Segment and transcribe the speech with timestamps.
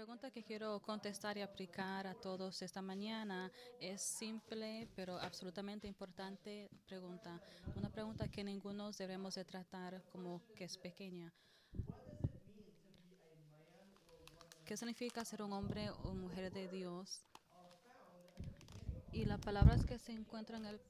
[0.00, 6.70] pregunta que quiero contestar y aplicar a todos esta mañana es simple, pero absolutamente importante
[6.86, 7.38] pregunta.
[7.76, 11.30] Una pregunta que ninguno debemos de tratar como que es pequeña.
[14.64, 17.26] ¿Qué significa ser un hombre o mujer de Dios?
[19.12, 20.80] Y las palabras que se encuentran en el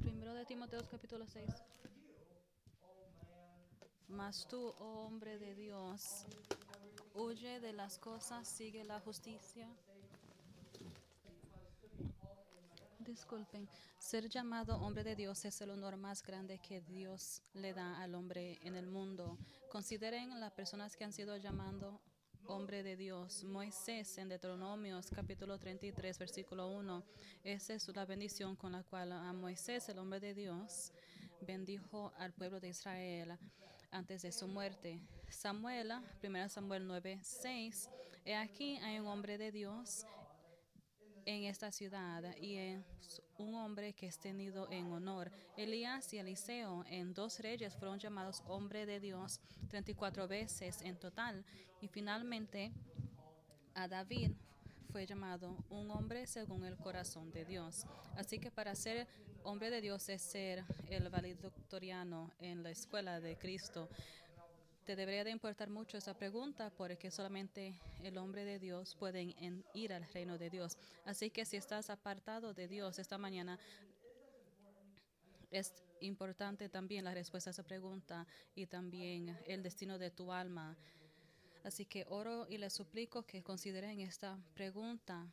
[0.00, 1.75] primero de Timoteo capítulo 6.
[4.08, 6.26] Mas tú, oh hombre de Dios,
[7.14, 9.68] huye de las cosas, sigue la justicia.
[13.00, 18.00] Disculpen, ser llamado hombre de Dios es el honor más grande que Dios le da
[18.00, 19.38] al hombre en el mundo.
[19.70, 22.00] Consideren las personas que han sido llamando
[22.46, 23.42] hombre de Dios.
[23.44, 27.02] Moisés en Deuteronomios capítulo 33, versículo 1.
[27.42, 30.92] Esa es la bendición con la cual a Moisés, el hombre de Dios,
[31.40, 33.38] bendijo al pueblo de Israel
[33.90, 35.00] antes de su muerte.
[35.28, 37.90] Samuel, 1 Samuel 9, 6.
[38.24, 40.06] He aquí hay un hombre de Dios
[41.26, 45.30] en esta ciudad y es un hombre que es tenido en honor.
[45.56, 51.44] Elías y Eliseo en dos reyes fueron llamados hombre de Dios 34 veces en total
[51.80, 52.72] y finalmente
[53.74, 54.32] a David
[54.90, 57.84] fue llamado un hombre según el corazón de Dios.
[58.16, 59.06] Así que para ser
[59.46, 63.88] hombre de Dios es ser el valedictoriano en la escuela de Cristo.
[64.84, 69.36] Te debería de importar mucho esa pregunta porque solamente el hombre de Dios puede
[69.72, 70.76] ir al reino de Dios.
[71.04, 73.56] Así que si estás apartado de Dios esta mañana,
[75.52, 78.26] es importante también la respuesta a esa pregunta
[78.56, 80.76] y también el destino de tu alma.
[81.62, 85.24] Así que oro y les suplico que consideren esta pregunta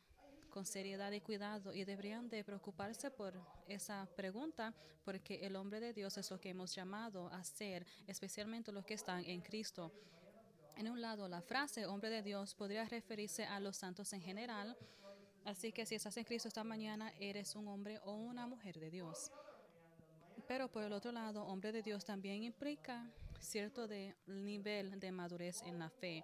[0.54, 3.34] con seriedad y cuidado y deberían de preocuparse por
[3.66, 4.72] esa pregunta
[5.04, 8.94] porque el hombre de Dios es lo que hemos llamado a ser, especialmente los que
[8.94, 9.90] están en Cristo.
[10.76, 14.76] En un lado, la frase hombre de Dios podría referirse a los santos en general,
[15.44, 18.90] así que si estás en Cristo esta mañana, eres un hombre o una mujer de
[18.90, 19.32] Dios.
[20.46, 23.10] Pero por el otro lado, hombre de Dios también implica
[23.40, 26.22] cierto de nivel de madurez en la fe.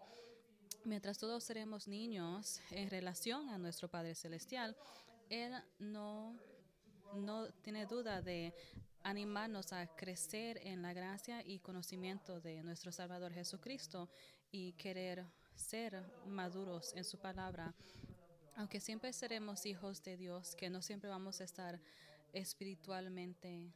[0.85, 4.75] Mientras todos seremos niños en relación a nuestro Padre Celestial,
[5.29, 6.39] Él no,
[7.15, 8.55] no tiene duda de
[9.03, 14.09] animarnos a crecer en la gracia y conocimiento de nuestro Salvador Jesucristo
[14.51, 17.75] y querer ser maduros en su palabra.
[18.57, 21.79] Aunque siempre seremos hijos de Dios, que no siempre vamos a estar
[22.33, 23.71] espiritualmente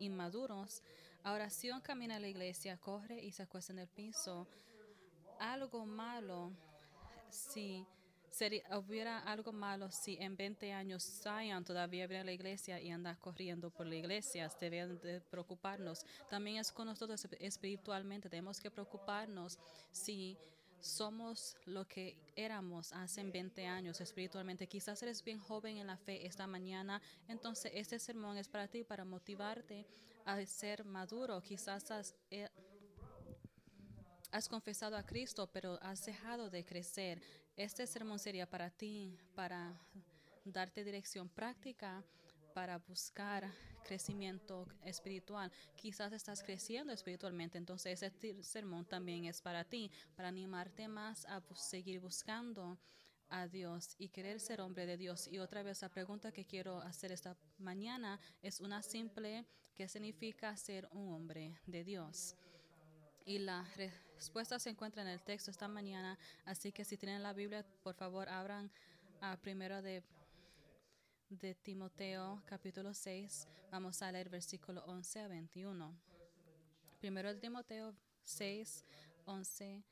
[0.00, 0.82] inmaduros,
[1.22, 4.48] ahora si uno camina a la iglesia, corre y se acuesta en el piso,
[5.42, 6.52] algo malo
[7.30, 7.86] si
[8.30, 13.16] sería, hubiera algo malo si en 20 años Zion todavía viene la iglesia y anda
[13.16, 14.50] corriendo por la iglesia.
[14.60, 16.04] Deben de preocuparnos.
[16.30, 18.28] También es con nosotros espiritualmente.
[18.28, 19.58] Tenemos que preocuparnos
[19.90, 20.38] si
[20.80, 24.66] somos lo que éramos hace 20 años espiritualmente.
[24.66, 28.82] Quizás eres bien joven en la fe esta mañana, entonces este sermón es para ti,
[28.82, 29.86] para motivarte
[30.24, 31.40] a ser maduro.
[31.40, 32.48] Quizás has, eh,
[34.32, 37.22] has confesado a Cristo, pero has dejado de crecer.
[37.56, 39.78] Este sermón sería para ti, para
[40.44, 42.02] darte dirección práctica,
[42.54, 43.52] para buscar
[43.84, 45.52] crecimiento espiritual.
[45.76, 51.42] Quizás estás creciendo espiritualmente, entonces este sermón también es para ti, para animarte más a
[51.54, 52.78] seguir buscando
[53.28, 55.28] a Dios y querer ser hombre de Dios.
[55.30, 60.56] Y otra vez la pregunta que quiero hacer esta mañana es una simple, ¿qué significa
[60.56, 62.36] ser un hombre de Dios?
[63.24, 67.32] Y la respuesta se encuentra en el texto esta mañana, así que si tienen la
[67.32, 68.70] Biblia, por favor, abran
[69.20, 70.02] a primero de,
[71.30, 73.46] de Timoteo, capítulo 6.
[73.70, 75.96] Vamos a leer versículo 11 a 21.
[77.00, 77.94] Primero de Timoteo
[78.24, 78.84] 6,
[79.26, 79.84] 11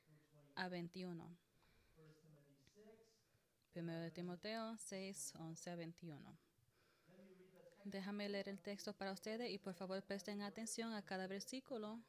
[0.57, 1.37] a 21.
[3.73, 6.39] Primero de Timoteo 6, 11 a 21.
[7.85, 12.01] Déjame leer el texto para ustedes y por favor presten atención a cada versículo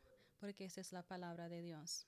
[0.41, 2.07] porque esa es la palabra de Dios.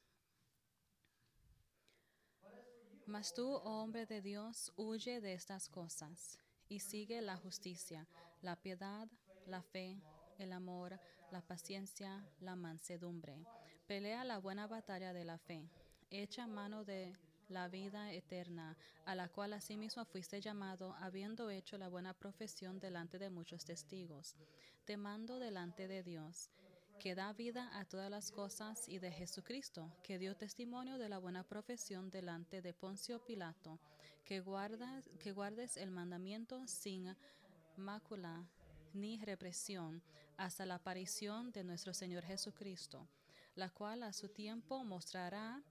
[3.06, 8.08] Mas tú, oh hombre de Dios, huye de estas cosas y sigue la justicia,
[8.42, 9.08] la piedad,
[9.46, 10.02] la fe,
[10.40, 11.00] el amor,
[11.32, 13.46] la paciencia, la mansedumbre.
[13.86, 15.70] Pelea la buena batalla de la fe.
[16.10, 17.14] Echa mano de
[17.50, 18.76] la vida eterna,
[19.06, 24.36] a la cual asimismo fuiste llamado, habiendo hecho la buena profesión delante de muchos testigos.
[24.86, 26.50] Te mando delante de Dios
[27.00, 31.18] que da vida a todas las cosas, y de Jesucristo, que dio testimonio de la
[31.18, 33.80] buena profesión delante de Poncio Pilato,
[34.26, 37.16] que, guardas, que guardes el mandamiento sin
[37.78, 38.46] mácula
[38.94, 40.02] ni represión
[40.38, 43.08] hasta la aparición de nuestro Señor Jesucristo,
[43.56, 45.62] la cual a su tiempo mostrará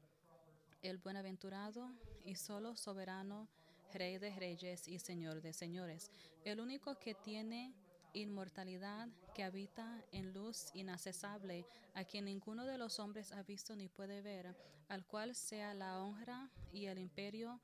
[0.83, 1.91] el buenaventurado
[2.25, 3.49] y solo soberano,
[3.93, 6.11] Rey de reyes y Señor de señores,
[6.45, 7.75] el único que tiene
[8.13, 13.89] inmortalidad, que habita en luz inaccesible, a quien ninguno de los hombres ha visto ni
[13.89, 14.55] puede ver,
[14.89, 17.61] al cual sea la honra y el imperio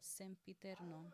[0.00, 1.12] sempiterno.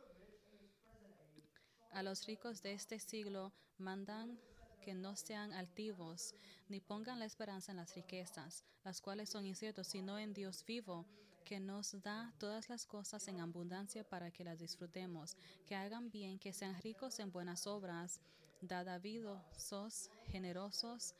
[1.92, 4.38] A los ricos de este siglo mandan
[4.80, 6.34] que no sean altivos,
[6.68, 11.06] ni pongan la esperanza en las riquezas, las cuales son inciertos, sino en Dios vivo,
[11.44, 15.36] que nos da todas las cosas en abundancia para que las disfrutemos,
[15.66, 18.20] que hagan bien, que sean ricos en buenas obras,
[18.60, 21.14] dadavidosos, generosos,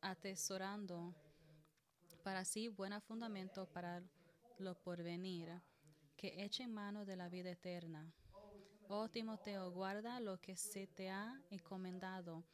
[0.00, 1.14] atesorando
[2.22, 4.02] para sí buen fundamento para
[4.58, 5.48] lo porvenir,
[6.16, 8.12] que echen mano de la vida eterna.
[8.88, 12.44] Oh Timoteo, guarda lo que se te ha encomendado,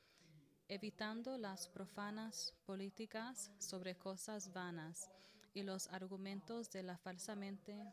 [0.69, 5.11] evitando las profanas políticas sobre cosas vanas
[5.55, 7.93] y los argumentos de la falsamente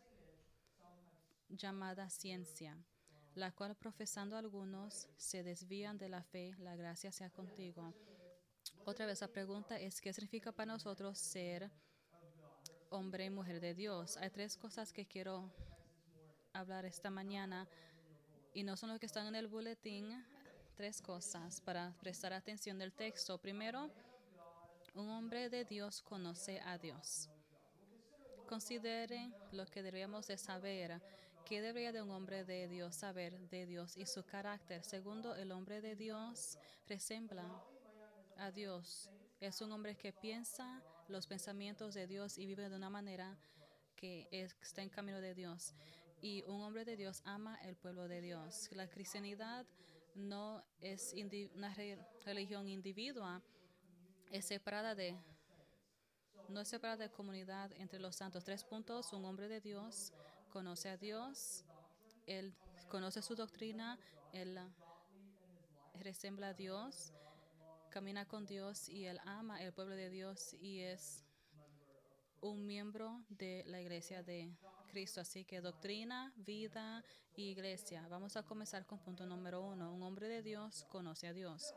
[1.49, 2.77] llamada ciencia
[3.35, 7.93] la cual profesando algunos se desvían de la fe, la gracia sea contigo.
[8.85, 11.71] Otra vez la pregunta es, ¿qué significa para nosotros ser
[12.89, 14.17] hombre y mujer de Dios?
[14.17, 15.51] Hay tres cosas que quiero
[16.53, 17.67] hablar esta mañana
[18.53, 20.23] y no son lo que están en el boletín.
[20.75, 23.37] Tres cosas para prestar atención del texto.
[23.37, 23.91] Primero,
[24.95, 27.29] un hombre de Dios conoce a Dios.
[28.47, 31.01] Considere lo que deberíamos de saber
[31.45, 34.81] ¿Qué debería de un hombre de Dios saber de Dios y su carácter?
[34.83, 36.57] Segundo, el hombre de Dios
[36.87, 37.43] resembla
[38.37, 39.09] a Dios.
[39.41, 43.37] Es un hombre que piensa los pensamientos de Dios y vive de una manera
[43.97, 45.73] que está en camino de Dios.
[46.21, 48.69] Y un hombre de Dios ama el pueblo de Dios.
[48.71, 49.65] La cristianidad
[50.15, 51.13] no es
[51.55, 51.75] una
[52.23, 53.41] religión individua,
[54.31, 55.17] es separada de
[56.47, 58.45] no es separada de comunidad entre los santos.
[58.45, 60.13] Tres puntos, un hombre de Dios
[60.53, 61.65] conoce a Dios,
[62.27, 62.53] él
[62.87, 63.97] conoce su doctrina,
[64.33, 64.59] él
[65.95, 67.11] resembla a Dios,
[67.89, 71.25] camina con Dios y él ama el pueblo de Dios y es
[72.41, 74.55] un miembro de la iglesia de
[74.89, 75.21] Cristo.
[75.21, 77.03] Así que doctrina, vida
[77.35, 78.07] y iglesia.
[78.07, 79.91] Vamos a comenzar con punto número uno.
[79.91, 81.73] Un hombre de Dios conoce a Dios.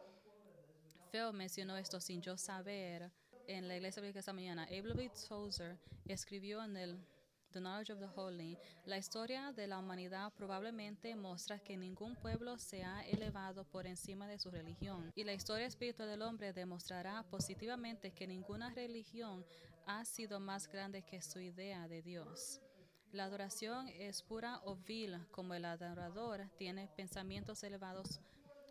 [1.10, 3.10] Feo mencionó esto sin yo saber
[3.46, 4.64] en la iglesia de esta mañana.
[4.64, 7.15] Abel Tozer escribió en el
[7.56, 12.58] The Knowledge of the Holy, la historia de la humanidad probablemente muestra que ningún pueblo
[12.58, 15.10] se ha elevado por encima de su religión.
[15.14, 19.42] Y la historia espiritual del hombre demostrará positivamente que ninguna religión
[19.86, 22.60] ha sido más grande que su idea de Dios.
[23.12, 28.20] La adoración es pura o vil, como el adorador tiene pensamientos elevados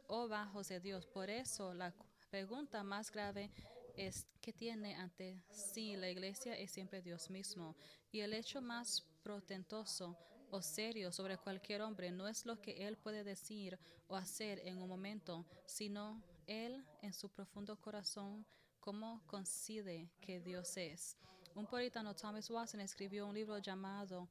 [0.07, 1.07] o bajos de Dios.
[1.07, 1.91] Por eso, la
[2.29, 3.49] pregunta más grave
[3.97, 7.75] es que tiene ante sí la iglesia es siempre Dios mismo.
[8.11, 10.17] Y el hecho más protentoso
[10.51, 14.77] o serio sobre cualquier hombre no es lo que él puede decir o hacer en
[14.77, 18.45] un momento, sino él en su profundo corazón
[18.79, 21.17] cómo coincide que Dios es.
[21.55, 24.29] Un puritano Thomas Watson escribió un libro llamado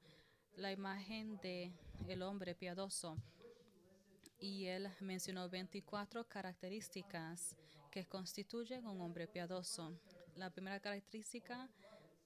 [0.57, 1.73] La imagen de
[2.07, 3.17] el hombre piadoso
[4.39, 7.57] y él mencionó 24 características
[7.91, 9.93] que constituyen un hombre piadoso.
[10.37, 11.69] La primera característica,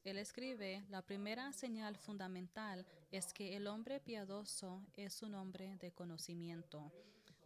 [0.05, 5.92] él escribe, la primera señal fundamental es que el hombre piadoso es un hombre de
[5.92, 6.90] conocimiento.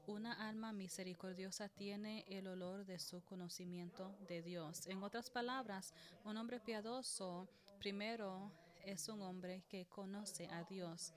[0.07, 4.87] Una alma misericordiosa tiene el olor de su conocimiento de Dios.
[4.89, 5.95] En otras palabras,
[6.25, 7.49] un hombre piadoso
[7.79, 8.53] primero
[8.85, 11.15] es un hombre que conoce a Dios.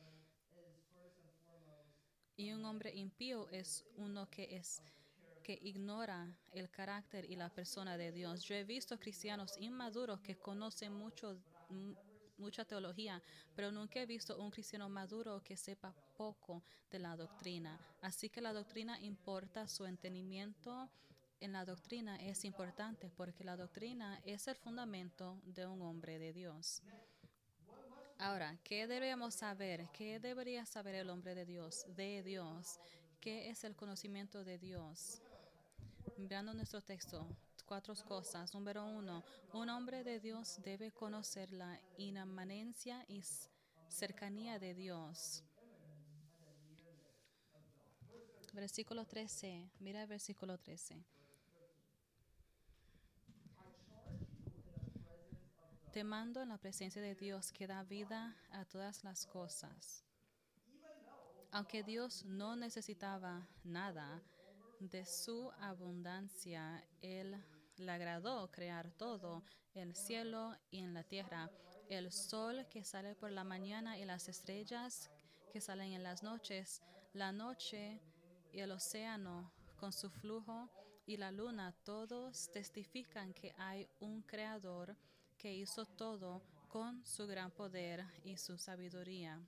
[2.37, 4.81] Y un hombre impío es uno que es
[5.45, 8.43] que ignora el carácter y la persona de Dios.
[8.43, 11.37] Yo he visto cristianos inmaduros que conocen mucho,
[12.37, 13.21] mucha teología,
[13.55, 17.79] pero nunca he visto un cristiano maduro que sepa poco de la doctrina.
[18.01, 20.89] Así que la doctrina importa, su entendimiento
[21.39, 26.33] en la doctrina es importante porque la doctrina es el fundamento de un hombre de
[26.33, 26.81] Dios.
[28.17, 29.89] Ahora, ¿qué deberíamos saber?
[29.91, 31.85] ¿Qué debería saber el hombre de Dios?
[31.95, 32.79] De Dios.
[33.19, 35.21] ¿Qué es el conocimiento de Dios?
[36.17, 37.27] Mirando nuestro texto,
[37.65, 38.53] cuatro cosas.
[38.53, 43.21] Número uno, un hombre de Dios debe conocer la inmanencia y
[43.89, 45.43] cercanía de Dios.
[48.53, 49.69] Versículo 13.
[49.79, 51.03] Mira el versículo 13.
[55.95, 60.03] Te mando en la presencia de Dios que da vida a todas las cosas.
[61.53, 64.21] Aunque Dios no necesitaba nada,
[64.81, 67.41] de su abundancia Él
[67.77, 71.49] le agradó crear todo, el cielo y en la tierra,
[71.87, 75.09] el sol que sale por la mañana y las estrellas
[75.53, 76.83] que salen en las noches,
[77.13, 78.01] la noche
[78.51, 80.69] y el océano con su flujo
[81.05, 84.97] y la luna, todos testifican que hay un creador
[85.37, 89.39] que hizo todo con su gran poder y su sabiduría.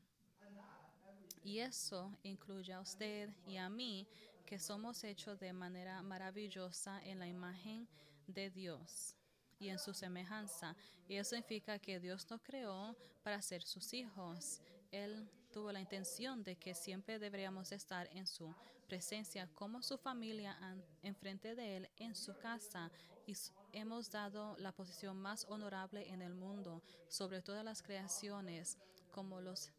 [1.44, 4.08] Y eso incluye a usted y a mí,
[4.46, 7.86] que somos hechos de manera maravillosa en la imagen
[8.27, 9.13] de Dios
[9.60, 10.75] y en su semejanza.
[11.08, 14.62] Y eso significa que Dios nos creó para ser sus hijos.
[14.89, 18.56] Él tuvo la intención de que siempre deberíamos estar en su
[18.88, 20.58] presencia como su familia
[21.03, 22.89] enfrente de Él en su casa.
[23.25, 23.36] Y
[23.77, 28.77] hemos dado la posición más honorable en el mundo sobre todas las creaciones,
[29.12, 29.72] como los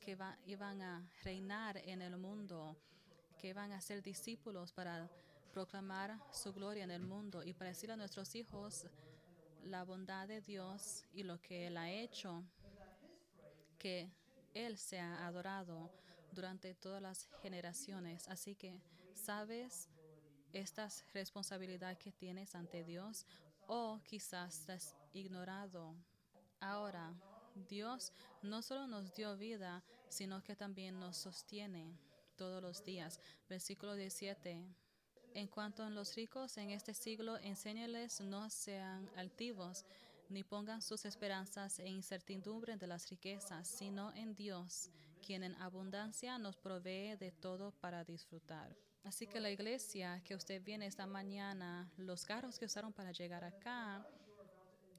[0.00, 2.76] que iban a reinar en el mundo,
[3.38, 5.08] que iban a ser discípulos para
[5.52, 8.86] proclamar su gloria en el mundo y para decir a nuestros hijos
[9.62, 12.42] la bondad de Dios y lo que Él ha hecho,
[13.78, 14.10] que
[14.54, 15.90] Él sea adorado
[16.32, 18.28] durante todas las generaciones.
[18.28, 18.80] Así que,
[19.14, 19.88] ¿sabes
[20.60, 23.26] esta responsabilidad que tienes ante Dios
[23.66, 25.94] o quizás has ignorado?
[26.60, 27.12] Ahora,
[27.68, 31.96] Dios no solo nos dio vida, sino que también nos sostiene
[32.36, 33.20] todos los días.
[33.48, 34.62] Versículo 17.
[35.34, 39.84] En cuanto a los ricos en este siglo, enséñales no sean altivos,
[40.28, 44.90] ni pongan sus esperanzas en incertidumbre de las riquezas, sino en Dios,
[45.24, 48.85] quien en abundancia nos provee de todo para disfrutar.
[49.06, 53.44] Así que la iglesia que usted viene esta mañana, los carros que usaron para llegar
[53.44, 54.04] acá,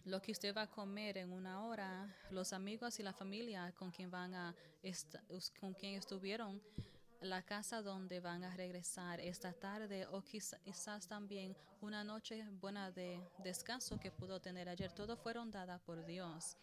[0.06, 3.92] lo que usted va a comer en una hora, los amigos y la familia con
[3.92, 4.56] quien van a
[5.60, 6.62] con quien estuvieron
[7.20, 13.22] la casa donde van a regresar esta tarde o quizás también una noche buena de
[13.40, 14.94] descanso que pudo tener ayer.
[14.94, 16.56] Todo fueron dadas por Dios.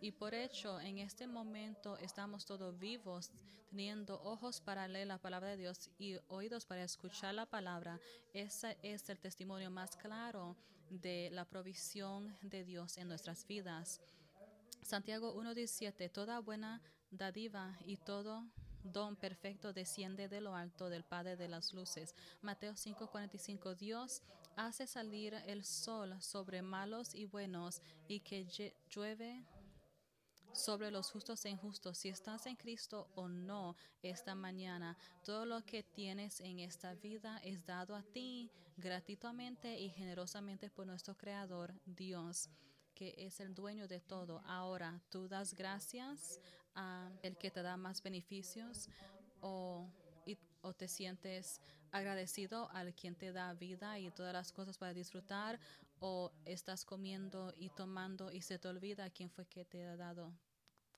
[0.00, 3.30] Y por hecho, en este momento estamos todos vivos,
[3.70, 7.98] teniendo ojos para leer la palabra de Dios y oídos para escuchar la palabra.
[8.32, 10.56] Ese es el testimonio más claro
[10.90, 14.00] de la provisión de Dios en nuestras vidas.
[14.82, 18.44] Santiago 1.17, toda buena dádiva y todo
[18.92, 22.14] don perfecto desciende de lo alto del Padre de las Luces.
[22.42, 24.22] Mateo 5:45 Dios
[24.56, 28.46] hace salir el sol sobre malos y buenos y que
[28.88, 29.44] llueve
[30.56, 31.98] sobre los justos e injustos.
[31.98, 37.38] Si estás en Cristo o no esta mañana, todo lo que tienes en esta vida
[37.44, 42.50] es dado a ti gratuitamente y generosamente por nuestro Creador, Dios
[42.96, 44.42] que es el dueño de todo.
[44.46, 46.40] Ahora, tú das gracias
[46.74, 48.88] a el que te da más beneficios
[49.42, 49.86] o,
[50.62, 51.60] o te sientes
[51.92, 55.60] agradecido al quien te da vida y todas las cosas para disfrutar
[56.00, 60.32] o estás comiendo y tomando y se te olvida quién fue que te ha dado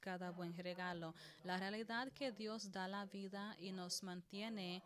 [0.00, 1.14] cada buen regalo.
[1.44, 4.82] La realidad que Dios da la vida y nos mantiene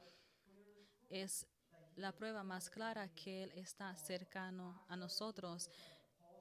[1.10, 1.46] es
[1.96, 5.70] la prueba más clara que Él está cercano a nosotros.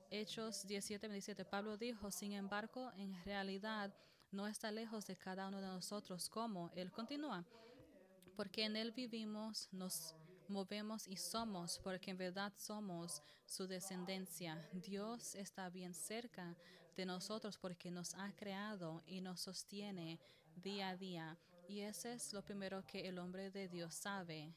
[0.10, 1.46] Hechos 17, 27.
[1.46, 3.94] Pablo dijo, sin embargo, en realidad
[4.32, 6.30] no está lejos de cada uno de nosotros.
[6.30, 6.72] ¿Cómo?
[6.75, 7.46] Él continúa.
[8.36, 10.16] Porque en Él vivimos, nos
[10.51, 14.63] movemos y somos, porque en verdad somos su descendencia.
[14.74, 16.55] Dios está bien cerca
[16.96, 20.20] de nosotros porque nos ha creado y nos sostiene
[20.55, 21.38] día a día.
[21.67, 24.53] Y ese es lo primero que el hombre de Dios sabe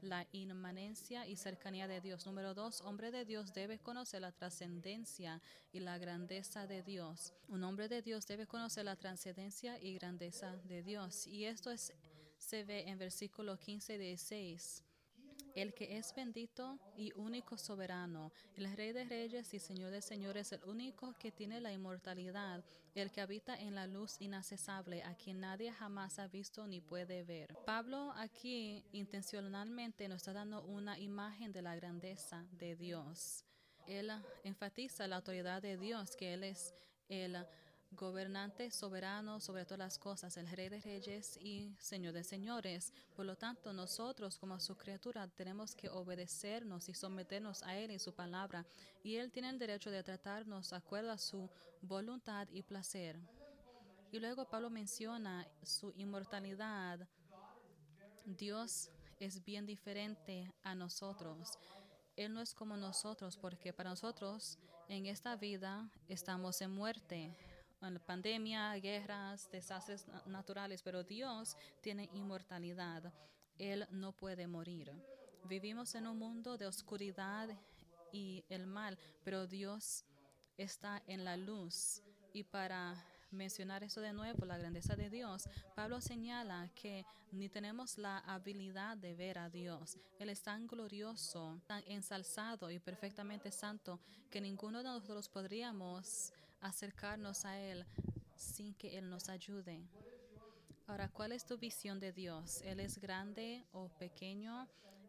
[0.00, 2.26] la inmanencia y cercanía de Dios.
[2.26, 5.40] Número dos, hombre de Dios debe conocer la trascendencia
[5.72, 7.32] y la grandeza de Dios.
[7.48, 11.26] Un hombre de Dios debe conocer la trascendencia y grandeza de Dios.
[11.26, 11.92] Y esto es,
[12.38, 14.85] se ve en versículo 15 y 16
[15.56, 20.52] el que es bendito y único soberano, el Rey de Reyes y Señor de Señores,
[20.52, 22.62] el único que tiene la inmortalidad,
[22.94, 27.22] el que habita en la luz inaccesible, a quien nadie jamás ha visto ni puede
[27.24, 27.56] ver.
[27.64, 33.44] Pablo aquí intencionalmente nos está dando una imagen de la grandeza de Dios.
[33.86, 34.10] Él
[34.44, 36.74] enfatiza la autoridad de Dios, que Él es
[37.08, 37.36] el
[37.92, 42.92] gobernante soberano sobre todas las cosas, el rey de reyes y señor de señores.
[43.14, 47.98] Por lo tanto, nosotros como su criatura tenemos que obedecernos y someternos a Él y
[47.98, 48.66] su palabra.
[49.02, 51.48] Y Él tiene el derecho de tratarnos acuerdo a su
[51.82, 53.18] voluntad y placer.
[54.12, 57.06] Y luego Pablo menciona su inmortalidad.
[58.24, 58.90] Dios
[59.20, 61.58] es bien diferente a nosotros.
[62.16, 67.36] Él no es como nosotros porque para nosotros en esta vida estamos en muerte
[68.04, 73.12] pandemia, guerras, desastres naturales, pero Dios tiene inmortalidad.
[73.58, 74.92] Él no puede morir.
[75.44, 77.48] Vivimos en un mundo de oscuridad
[78.12, 80.04] y el mal, pero Dios
[80.56, 82.02] está en la luz.
[82.32, 82.94] Y para
[83.30, 88.96] mencionar eso de nuevo, la grandeza de Dios, Pablo señala que ni tenemos la habilidad
[88.96, 89.98] de ver a Dios.
[90.18, 96.32] Él es tan glorioso, tan ensalzado y perfectamente santo que ninguno de nosotros podríamos
[96.66, 97.84] acercarnos a Él
[98.34, 99.88] sin que Él nos ayude.
[100.86, 102.62] Ahora, ¿cuál es tu visión de Dios?
[102.62, 104.68] ¿Él es grande o pequeño?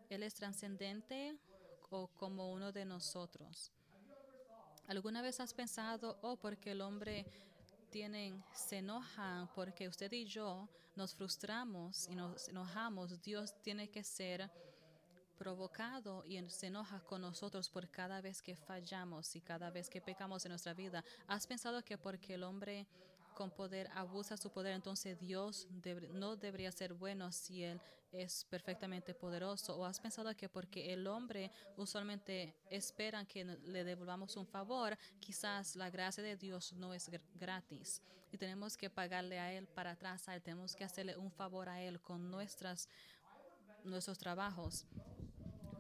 [0.09, 1.37] ¿Él es trascendente
[1.89, 3.71] o como uno de nosotros?
[4.87, 7.25] ¿Alguna vez has pensado, oh, porque el hombre
[7.89, 14.03] tienen, se enoja porque usted y yo nos frustramos y nos enojamos, Dios tiene que
[14.03, 14.49] ser
[15.37, 20.01] provocado y se enoja con nosotros por cada vez que fallamos y cada vez que
[20.01, 21.03] pecamos en nuestra vida.
[21.27, 22.87] ¿Has pensado que porque el hombre
[23.37, 25.67] con poder abusa su poder, entonces Dios
[26.13, 27.79] no debería ser bueno si Él
[28.11, 29.77] es perfectamente poderoso?
[29.77, 35.75] ¿O has pensado que porque el hombre usualmente espera que le devolvamos un favor, quizás
[35.75, 38.01] la gracia de Dios no es gratis
[38.31, 41.69] y tenemos que pagarle a Él para atrás, a Él, tenemos que hacerle un favor
[41.69, 42.89] a Él con nuestras,
[43.83, 44.85] nuestros trabajos?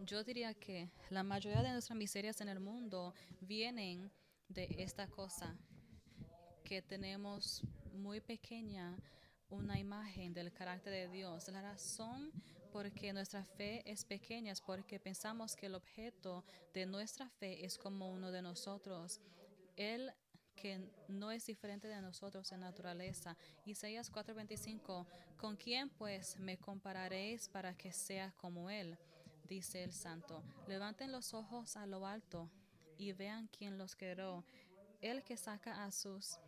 [0.07, 4.09] Yo diría que la mayoría de nuestras miserias en el mundo vienen
[4.47, 5.53] de esta cosa
[6.63, 7.61] que tenemos
[7.91, 8.97] muy pequeña
[9.49, 11.49] una imagen del carácter de Dios.
[11.49, 12.31] La razón
[12.71, 17.65] por que nuestra fe es pequeña es porque pensamos que el objeto de nuestra fe
[17.65, 19.19] es como uno de nosotros.
[19.75, 20.13] Él
[20.55, 23.35] que no es diferente de nosotros en naturaleza.
[23.65, 28.97] Isaías 4:25, ¿con quién pues me compararéis para que sea como Él?
[29.47, 30.43] Dice el santo.
[30.67, 32.49] Levanten los ojos a lo alto
[32.97, 34.43] y vean quién los creó.
[35.01, 36.39] El que saca a sus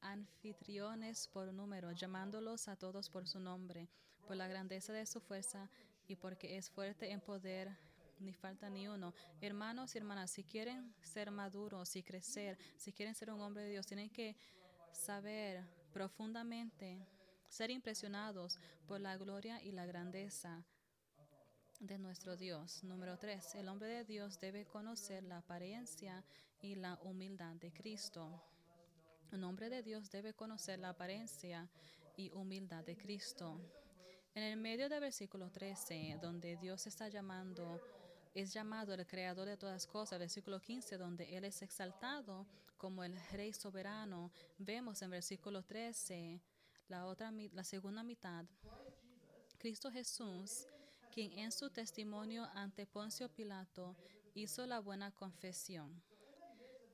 [0.00, 3.88] anfitriones por número, llamándolos a todos por su nombre,
[4.26, 5.70] por la grandeza de su fuerza
[6.08, 7.76] y porque es fuerte en poder,
[8.18, 9.14] ni falta ni uno.
[9.40, 13.70] Hermanos y hermanas, si quieren ser maduros y crecer, si quieren ser un hombre de
[13.70, 14.36] Dios, tienen que
[14.92, 17.06] saber profundamente,
[17.50, 20.64] ser impresionados por la gloria y la grandeza
[21.80, 22.84] de nuestro Dios.
[22.84, 26.24] Número tres, el hombre de Dios debe conocer la apariencia
[26.62, 28.40] y la humildad de Cristo.
[29.32, 31.68] Un hombre de Dios debe conocer la apariencia
[32.16, 33.60] y humildad de Cristo.
[34.34, 37.80] En el medio del versículo 13, donde Dios está llamando,
[38.32, 43.18] es llamado el creador de todas cosas, versículo 15, donde Él es exaltado como el
[43.32, 46.40] rey soberano, vemos en versículo 13
[46.90, 48.44] la, otra, la segunda mitad.
[49.58, 50.66] Cristo Jesús,
[51.12, 53.96] quien en su testimonio ante Poncio Pilato
[54.34, 56.02] hizo la buena confesión.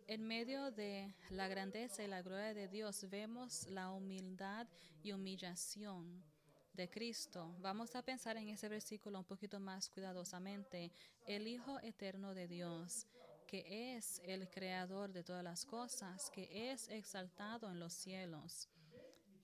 [0.06, 4.68] En medio de la grandeza y la gloria de Dios vemos la humildad
[5.02, 6.22] y humillación
[6.74, 7.56] de Cristo.
[7.61, 10.92] Vamos a pensar en ese versículo un poquito más cuidadosamente.
[11.26, 13.06] El Hijo eterno de Dios,
[13.46, 18.68] que es el creador de todas las cosas, que es exaltado en los cielos.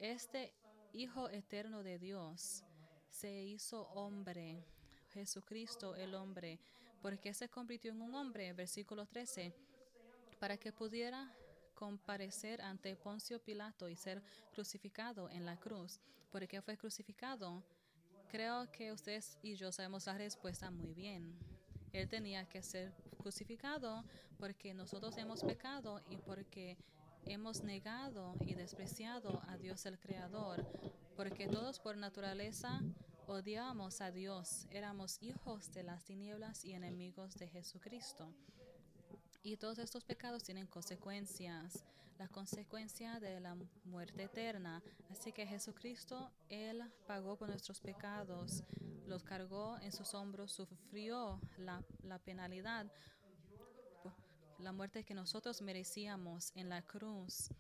[0.03, 0.53] Este
[0.95, 2.65] Hijo eterno de Dios
[3.09, 4.67] se hizo hombre,
[5.15, 6.59] Jesucristo el hombre.
[7.01, 8.53] porque se convirtió en un hombre?
[8.53, 9.55] Versículo 13
[10.41, 11.33] para que pudiera
[11.77, 14.21] comparecer ante Poncio Pilato y ser
[14.53, 16.01] crucificado en la cruz.
[16.33, 17.63] ¿Por qué fue crucificado?
[18.29, 21.33] Creo que ustedes y yo sabemos la respuesta muy bien.
[21.93, 24.05] Él tenía que ser crucificado
[24.37, 26.77] porque nosotros hemos pecado y porque
[27.27, 30.67] hemos negado y despreciado a Dios el Creador,
[31.17, 32.81] porque todos por naturaleza
[33.27, 38.33] odiamos a Dios, éramos hijos de las tinieblas y enemigos de Jesucristo.
[39.43, 41.85] Y todos estos pecados tienen consecuencias,
[42.19, 44.83] la consecuencia de la muerte eterna.
[45.11, 48.63] Así que Jesucristo, Él pagó por nuestros pecados,
[49.07, 52.87] los cargó en sus hombros, sufrió la, la penalidad,
[54.63, 57.51] la muerte que nosotros merecíamos en la cruz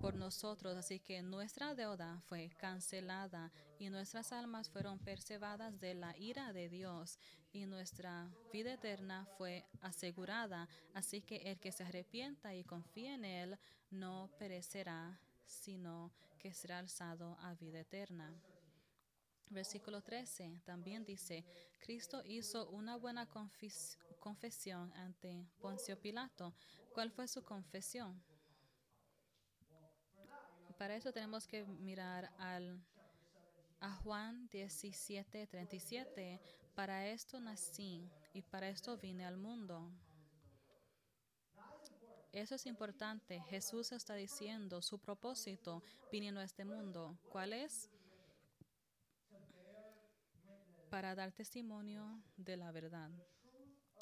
[0.00, 6.16] por nosotros, así que nuestra deuda fue cancelada y nuestras almas fueron preservadas de la
[6.16, 7.18] ira de Dios
[7.52, 10.68] y nuestra vida eterna fue asegurada.
[10.94, 13.58] Así que el que se arrepienta y confíe en Él
[13.90, 18.32] no perecerá, sino que será alzado a vida eterna.
[19.50, 21.44] Versículo 13 también dice,
[21.80, 23.28] Cristo hizo una buena
[24.20, 26.54] confesión ante Poncio Pilato.
[26.92, 28.22] ¿Cuál fue su confesión?
[30.78, 32.80] para eso tenemos que mirar al,
[33.80, 36.40] a Juan 17, 37.
[36.74, 39.90] Para esto nací y para esto vine al mundo.
[42.32, 43.42] Eso es importante.
[43.48, 45.82] Jesús está diciendo su propósito
[46.12, 47.18] viniendo a este mundo.
[47.28, 47.90] ¿Cuál es?
[50.88, 53.10] Para dar testimonio de la verdad,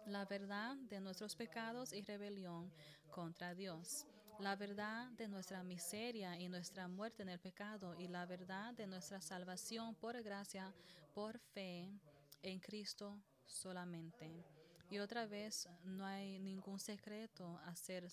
[0.07, 2.73] la verdad de nuestros pecados y rebelión
[3.11, 4.07] contra Dios,
[4.39, 8.87] la verdad de nuestra miseria y nuestra muerte en el pecado y la verdad de
[8.87, 10.73] nuestra salvación por gracia,
[11.15, 11.91] por fe
[12.43, 14.45] en Cristo solamente.
[14.89, 18.09] Y otra vez, no hay ningún secreto a ser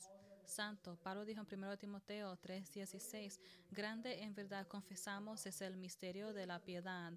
[0.46, 0.98] santo.
[1.04, 3.40] Pablo dijo en 1 Timoteo 3:16,
[3.72, 7.14] grande en verdad confesamos es el misterio de la piedad.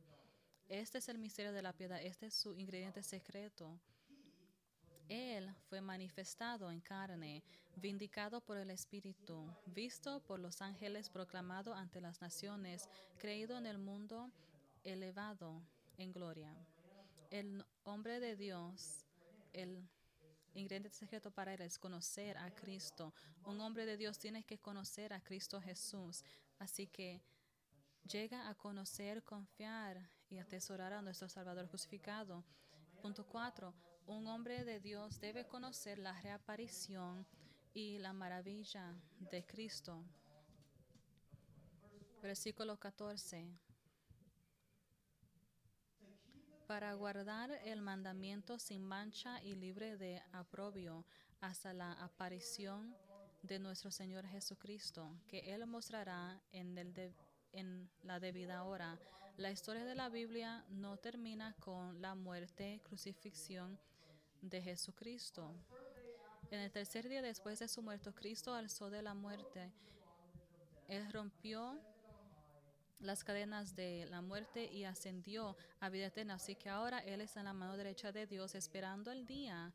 [0.68, 3.78] Este es el misterio de la piedad, este es su ingrediente secreto.
[5.08, 7.44] Él fue manifestado en carne,
[7.76, 13.78] vindicado por el Espíritu, visto por los ángeles, proclamado ante las naciones, creído en el
[13.78, 14.32] mundo,
[14.82, 15.62] elevado
[15.98, 16.52] en gloria.
[17.30, 19.04] El hombre de Dios,
[19.52, 19.88] el
[20.54, 23.14] ingrediente secreto para él es conocer a Cristo.
[23.44, 26.24] Un hombre de Dios tiene que conocer a Cristo Jesús.
[26.58, 27.22] Así que
[28.02, 32.44] llega a conocer, confiar y atesorar a nuestro Salvador crucificado.
[33.00, 33.74] Punto 4.
[34.06, 37.26] Un hombre de Dios debe conocer la reaparición
[37.74, 40.04] y la maravilla de Cristo.
[42.22, 43.46] Versículo 14.
[46.66, 51.04] Para guardar el mandamiento sin mancha y libre de aprobio
[51.40, 52.96] hasta la aparición
[53.42, 56.76] de nuestro Señor Jesucristo, que Él mostrará en,
[57.52, 58.98] en la debida hora.
[59.36, 63.78] La historia de la Biblia no termina con la muerte, crucifixión
[64.40, 65.54] de Jesucristo.
[66.50, 69.70] En el tercer día después de su muerte, Cristo alzó de la muerte.
[70.88, 71.78] Él rompió
[73.00, 76.34] las cadenas de la muerte y ascendió a vida eterna.
[76.34, 79.70] Así que ahora Él está en la mano derecha de Dios esperando el día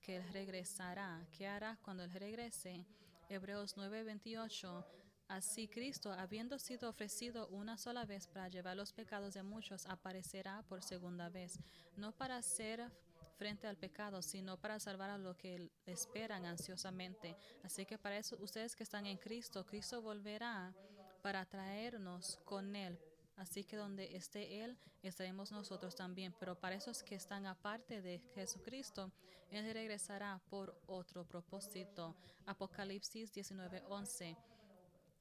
[0.00, 1.26] que Él regresará.
[1.36, 2.86] ¿Qué hará cuando Él regrese?
[3.28, 4.84] Hebreos 9:28.
[5.28, 10.62] Así Cristo, habiendo sido ofrecido una sola vez para llevar los pecados de muchos, aparecerá
[10.62, 11.60] por segunda vez,
[11.96, 12.90] no para ser
[13.36, 17.36] frente al pecado, sino para salvar a los que esperan ansiosamente.
[17.62, 20.74] Así que para eso, ustedes que están en Cristo, Cristo volverá
[21.22, 22.98] para traernos con Él.
[23.36, 26.34] Así que donde esté Él, estaremos nosotros también.
[26.40, 29.12] Pero para esos que están aparte de Jesucristo,
[29.50, 32.16] Él regresará por otro propósito.
[32.46, 34.36] Apocalipsis 19:11.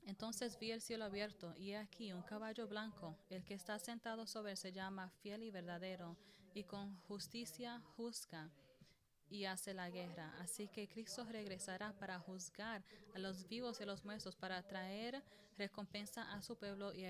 [0.08, 3.18] Entonces vi el cielo abierto y he aquí un caballo blanco.
[3.30, 6.16] El que está sentado sobre él se llama fiel y verdadero
[6.54, 8.50] y con justicia juzga
[9.30, 10.34] y hace la guerra.
[10.40, 15.22] Así que Cristo regresará para juzgar a los vivos y los muertos, para traer
[15.58, 17.06] recompensa a su pueblo y,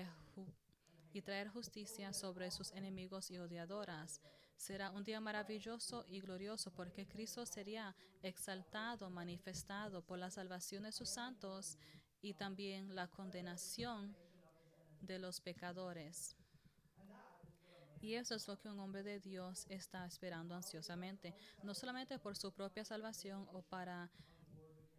[1.12, 4.20] y traer justicia sobre sus enemigos y odiadoras.
[4.56, 10.90] Será un día maravilloso y glorioso porque Cristo sería exaltado, manifestado por la salvación de
[10.90, 11.78] sus santos
[12.22, 14.16] y también la condenación
[15.00, 16.36] de los pecadores.
[18.00, 22.36] Y eso es lo que un hombre de Dios está esperando ansiosamente, no solamente por
[22.36, 24.08] su propia salvación o para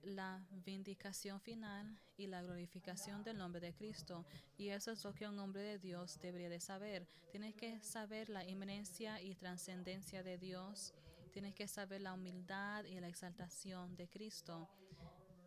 [0.04, 4.26] la vindicación final y la glorificación del nombre de Cristo.
[4.58, 7.08] Y eso es lo que un hombre de Dios debería de saber.
[7.32, 10.94] Tienes que saber la inminencia y trascendencia de Dios.
[11.32, 14.70] Tienes que saber la humildad y la exaltación de Cristo.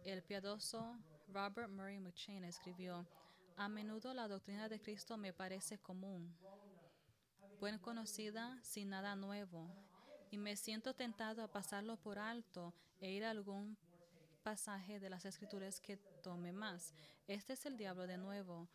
[0.05, 0.99] El piadoso
[1.33, 3.07] Robert Murray McChain escribió,
[3.57, 6.37] a menudo la doctrina de Cristo me parece común,
[7.59, 9.67] buen conocida sin nada nuevo,
[10.31, 13.79] y me siento tentado a pasarlo por alto e ir a algún
[14.43, 16.93] pasaje de las escrituras que tome más.
[17.27, 18.69] Este es el diablo de nuevo,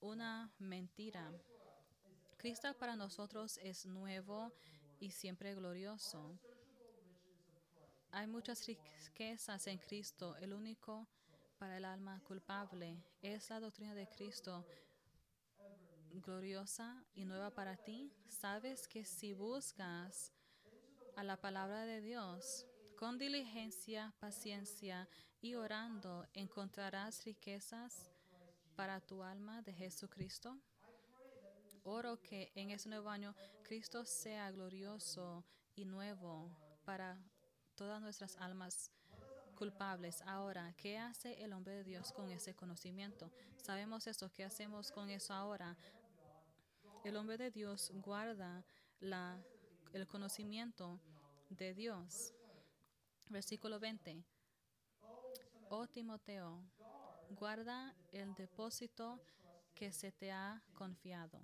[0.00, 1.30] una mentira.
[2.36, 4.52] Cristo para nosotros es nuevo
[4.98, 6.36] y siempre glorioso.
[8.10, 11.06] Hay muchas riquezas en Cristo, el único
[11.62, 13.00] para el alma culpable.
[13.22, 14.66] Es la doctrina de Cristo
[16.10, 18.12] gloriosa y nueva para ti.
[18.26, 20.32] Sabes que si buscas
[21.14, 22.66] a la palabra de Dios
[22.98, 25.08] con diligencia, paciencia
[25.40, 28.10] y orando, encontrarás riquezas
[28.74, 30.58] para tu alma de Jesucristo.
[31.84, 35.44] Oro que en ese nuevo año Cristo sea glorioso
[35.76, 36.50] y nuevo
[36.84, 37.22] para
[37.76, 38.90] todas nuestras almas
[39.62, 40.20] culpables.
[40.26, 43.30] Ahora, ¿qué hace el hombre de Dios con ese conocimiento?
[43.58, 45.76] Sabemos eso, ¿qué hacemos con eso ahora?
[47.04, 48.64] El hombre de Dios guarda
[48.98, 49.40] la,
[49.92, 50.98] el conocimiento
[51.48, 52.34] de Dios.
[53.28, 54.24] Versículo 20.
[55.68, 56.64] Oh Timoteo,
[57.30, 59.20] guarda el depósito
[59.76, 61.40] que se te ha confiado.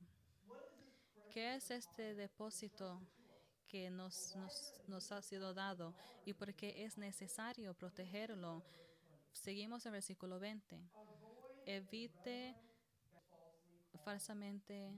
[1.31, 3.01] ¿Qué es este depósito
[3.69, 4.35] que nos,
[4.87, 8.65] nos, ha sido dado y porque es necesario protegerlo.
[9.33, 10.81] Seguimos en versículo 20.
[11.67, 12.57] Evite
[14.05, 14.91] falsamente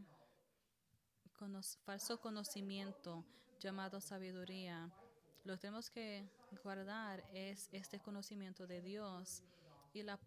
[1.38, 3.24] cono falso conocimiento
[3.58, 4.90] llamado sabiduría.
[5.44, 6.28] Lo que tenemos que
[6.62, 9.42] guardar es este conocimiento de Dios
[9.92, 10.18] y, la,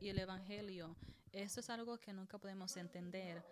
[0.00, 0.96] y el Evangelio.
[1.32, 3.44] Esto es algo que nunca podemos entender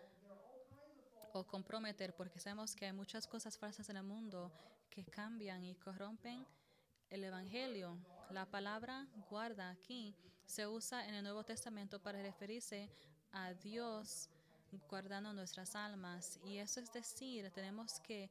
[1.39, 4.51] o comprometer porque sabemos que hay muchas cosas falsas en el mundo
[4.89, 6.47] que cambian y corrompen
[7.11, 7.99] el Evangelio.
[8.31, 10.15] La palabra guarda aquí
[10.47, 12.91] se usa en el Nuevo Testamento para referirse
[13.33, 14.31] a Dios
[14.89, 16.41] guardando nuestras almas.
[16.45, 18.31] Y eso es decir, tenemos que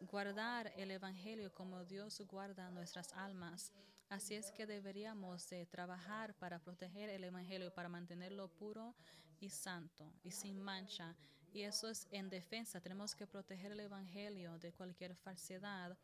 [0.00, 3.72] guardar el Evangelio como Dios guarda nuestras almas.
[4.10, 8.94] Así es que deberíamos de trabajar para proteger el Evangelio, para mantenerlo puro
[9.40, 11.16] y santo y sin mancha.
[11.54, 12.80] Y eso es en defensa.
[12.80, 15.96] Tenemos que proteger el Evangelio de cualquier falsedad.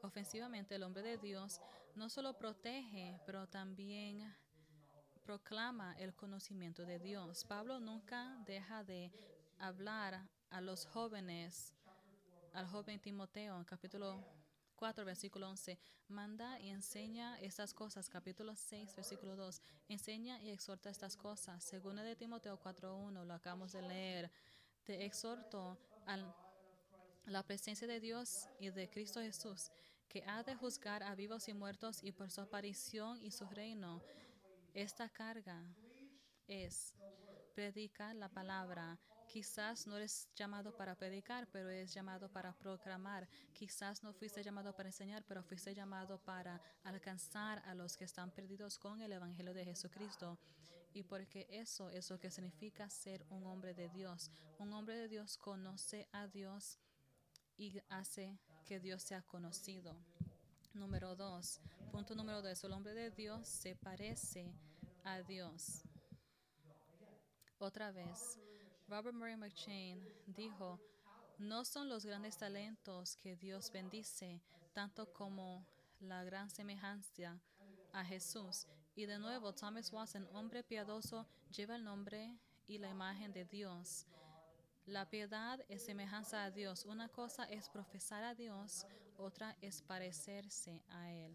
[0.00, 1.60] Ofensivamente, el hombre de Dios
[1.96, 4.32] no solo protege, pero también
[5.24, 7.44] proclama el conocimiento de Dios.
[7.44, 9.10] Pablo nunca deja de
[9.58, 11.74] hablar a los jóvenes,
[12.52, 14.24] al joven Timoteo, en capítulo
[14.74, 18.08] 4, versículo 11, manda y enseña estas cosas.
[18.08, 21.62] Capítulo 6, versículo 2, enseña y exhorta estas cosas.
[21.64, 24.30] Según de Timoteo 4.1, lo acabamos de leer.
[24.84, 26.18] Te exhorto a
[27.26, 29.70] la presencia de Dios y de Cristo Jesús,
[30.08, 34.02] que ha de juzgar a vivos y muertos y por su aparición y su reino.
[34.74, 35.62] Esta carga
[36.46, 36.94] es
[37.54, 38.98] predicar la palabra.
[39.34, 43.28] Quizás no eres llamado para predicar, pero es llamado para proclamar.
[43.52, 48.30] Quizás no fuiste llamado para enseñar, pero fuiste llamado para alcanzar a los que están
[48.30, 50.38] perdidos con el Evangelio de Jesucristo.
[50.92, 54.30] Y porque eso es lo que significa ser un hombre de Dios.
[54.60, 56.78] Un hombre de Dios conoce a Dios
[57.56, 59.96] y hace que Dios sea conocido.
[60.74, 64.54] Número dos, punto número dos, el hombre de Dios se parece
[65.02, 65.82] a Dios.
[67.58, 68.38] Otra vez,
[68.86, 70.78] Robert Murray McChain dijo,
[71.38, 74.42] no son los grandes talentos que Dios bendice,
[74.72, 75.66] tanto como
[76.00, 77.40] la gran semejanza
[77.92, 78.66] a Jesús.
[78.94, 82.36] Y de nuevo, Thomas Watson, hombre piadoso, lleva el nombre
[82.68, 84.06] y la imagen de Dios.
[84.86, 86.84] La piedad es semejanza a Dios.
[86.84, 91.34] Una cosa es profesar a Dios, otra es parecerse a Él.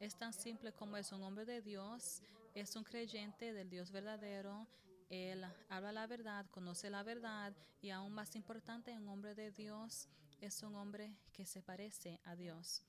[0.00, 2.22] Es tan simple como es un hombre de Dios,
[2.54, 4.66] es un creyente del Dios verdadero
[5.12, 10.08] él habla la verdad, conoce la verdad y aún más importante, un hombre de Dios
[10.40, 12.82] es un hombre que se parece a Dios.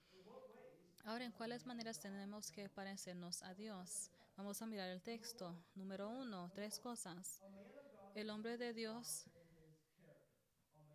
[1.03, 4.09] Ahora, ¿en cuáles maneras tenemos que parecernos a Dios?
[4.37, 5.53] Vamos a mirar el texto.
[5.75, 7.43] Número uno, tres cosas.
[8.15, 9.25] El hombre de Dios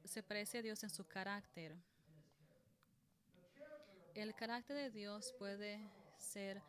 [0.04, 1.76] se parece a Dios en su carácter.
[4.14, 5.78] El carácter de Dios puede
[6.16, 6.62] ser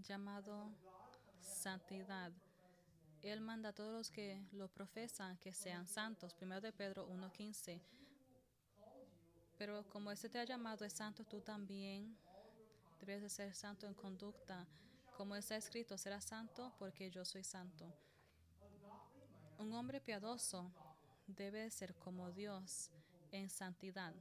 [0.00, 0.72] llamado
[1.42, 2.32] santidad.
[3.22, 6.34] Él manda a todos los que lo profesan que sean santos.
[6.34, 7.80] Primero de Pedro 1.15.
[9.58, 12.16] Pero como este te ha llamado es santo, tú también
[13.00, 14.66] debes de ser santo en conducta.
[15.16, 17.92] Como está escrito, serás santo porque yo soy santo.
[19.58, 20.72] Un hombre piadoso
[21.28, 22.90] debe ser como Dios
[23.30, 24.14] en santidad.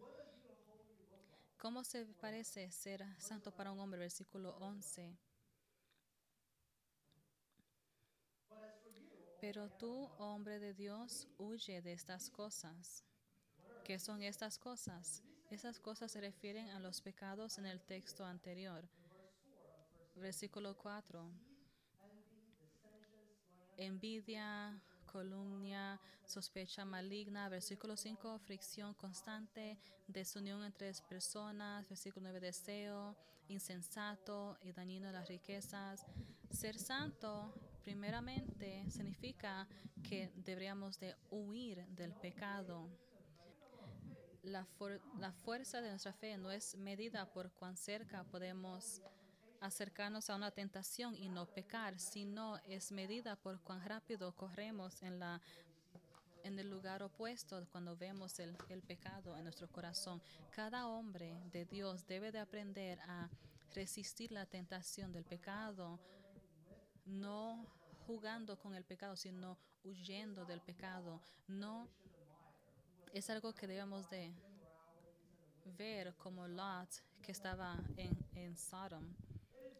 [1.57, 3.99] ¿Cómo se parece ser santo para un hombre?
[3.99, 5.15] Versículo 11.
[9.41, 13.03] Pero tú, hombre de Dios, huye de estas cosas.
[13.83, 15.23] ¿Qué son estas cosas?
[15.49, 18.87] Esas cosas se refieren a los pecados en el texto anterior.
[20.15, 21.27] Versículo 4.
[23.77, 24.79] Envidia,
[25.11, 27.49] columnia, sospecha maligna.
[27.49, 28.37] Versículo 5.
[28.37, 31.89] Fricción constante, desunión entre personas.
[31.89, 32.39] Versículo 9.
[32.41, 36.05] Deseo, insensato y dañino las riquezas.
[36.51, 39.67] Ser santo Primeramente, significa
[40.07, 42.87] que deberíamos de huir del pecado.
[44.43, 44.65] La,
[45.43, 49.01] fuerza de nuestra fe no es medida por cuán cerca podemos
[49.59, 56.59] acercarnos a una tentación y no pecar, sino es medida por cuán rápido corremos en
[56.59, 60.21] el lugar opuesto cuando vemos el, el pecado en nuestro corazón.
[60.51, 63.29] Cada hombre de Dios debe de aprender a
[63.73, 65.99] resistir la tentación del pecado
[67.05, 67.65] no
[68.05, 71.21] jugando con el pecado, sino huyendo del pecado.
[71.47, 71.87] No
[73.13, 74.33] es algo que debemos de
[75.77, 76.89] ver como Lot
[77.21, 79.13] que estaba en, en Sodom.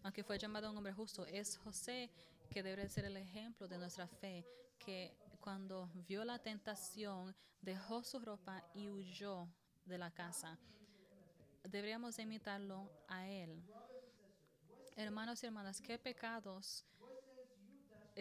[0.04, 2.10] Aunque fue llamado un hombre justo, es José
[2.50, 4.46] que debe ser el ejemplo de nuestra fe,
[4.78, 9.48] que cuando vio la tentación dejó su ropa y huyó
[9.86, 10.58] de la casa.
[11.64, 13.64] Deberíamos imitarlo a él.
[14.96, 16.86] Hermanos y hermanas, ¿qué pecados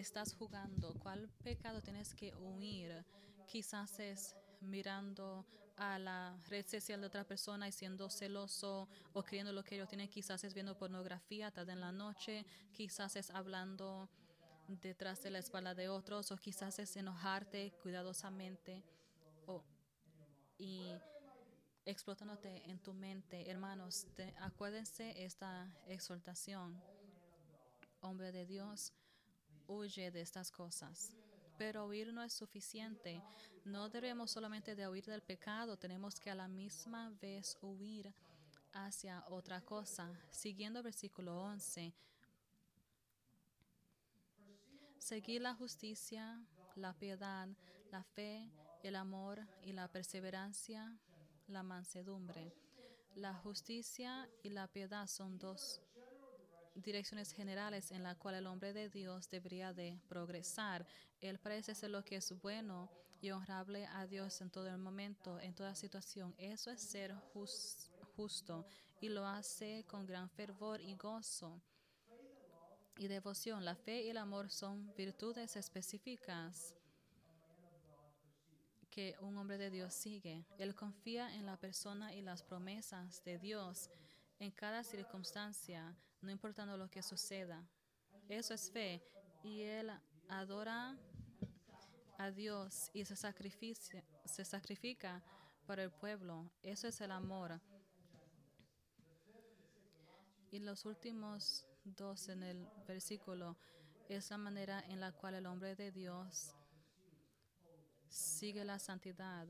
[0.00, 3.04] estás jugando, cuál pecado tienes que huir.
[3.46, 9.52] Quizás es mirando a la red social de otra persona y siendo celoso o creyendo
[9.52, 10.08] lo que ellos tienen.
[10.08, 12.44] Quizás es viendo pornografía tarde en la noche.
[12.72, 14.08] Quizás es hablando
[14.68, 18.84] detrás de la espalda de otros o quizás es enojarte cuidadosamente
[19.46, 19.64] o,
[20.58, 20.92] y
[21.84, 23.50] explotándote en tu mente.
[23.50, 24.06] Hermanos,
[24.38, 26.80] acuérdense esta exhortación.
[28.00, 28.92] Hombre de Dios,
[29.70, 31.12] huye de estas cosas.
[31.56, 33.22] Pero huir no es suficiente.
[33.64, 38.12] No debemos solamente de huir del pecado, tenemos que a la misma vez huir
[38.72, 40.10] hacia otra cosa.
[40.30, 41.94] Siguiendo el versículo 11.
[44.98, 46.42] Seguir la justicia,
[46.74, 47.48] la piedad,
[47.90, 48.50] la fe,
[48.82, 50.96] el amor y la perseverancia,
[51.46, 52.54] la mansedumbre.
[53.14, 55.80] La justicia y la piedad son dos
[56.82, 60.86] direcciones generales en la cual el hombre de Dios debería de progresar.
[61.20, 62.90] Él parece ser lo que es bueno
[63.20, 66.34] y honrable a Dios en todo el momento, en toda situación.
[66.38, 67.14] Eso es ser
[68.16, 68.66] justo
[69.00, 71.60] y lo hace con gran fervor y gozo
[72.98, 73.64] y devoción.
[73.64, 76.74] La fe y el amor son virtudes específicas
[78.90, 80.44] que un hombre de Dios sigue.
[80.58, 83.88] Él confía en la persona y las promesas de Dios
[84.40, 87.62] en cada circunstancia, no importando lo que suceda.
[88.28, 89.02] Eso es fe.
[89.44, 89.90] Y él
[90.28, 90.96] adora
[92.18, 95.22] a Dios y se, sacrifica, se sacrifica
[95.66, 96.50] para el pueblo.
[96.62, 97.60] Eso es el amor.
[100.50, 103.56] Y los últimos dos en el versículo
[104.08, 106.54] es la manera en la cual el hombre de Dios
[108.08, 109.46] sigue la santidad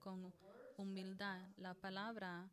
[0.00, 0.34] con
[0.76, 1.40] humildad.
[1.56, 2.50] La palabra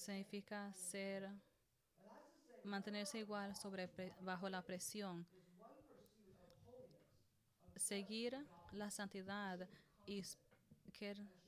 [0.00, 1.30] significa ser
[2.64, 3.88] mantenerse igual sobre
[4.22, 5.26] bajo la presión.
[7.76, 8.36] Seguir
[8.72, 9.68] la santidad
[10.06, 10.22] y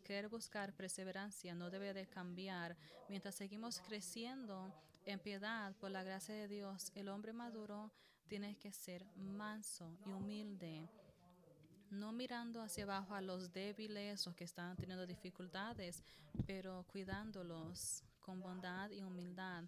[0.04, 2.76] querer, buscar perseverancia no debe de cambiar.
[3.08, 4.72] Mientras seguimos creciendo
[5.04, 7.90] en piedad por la gracia de Dios, el hombre maduro
[8.28, 10.88] tiene que ser manso y humilde,
[11.90, 16.02] no mirando hacia abajo a los débiles o que están teniendo dificultades,
[16.46, 19.64] pero cuidándolos con bondad y humildad.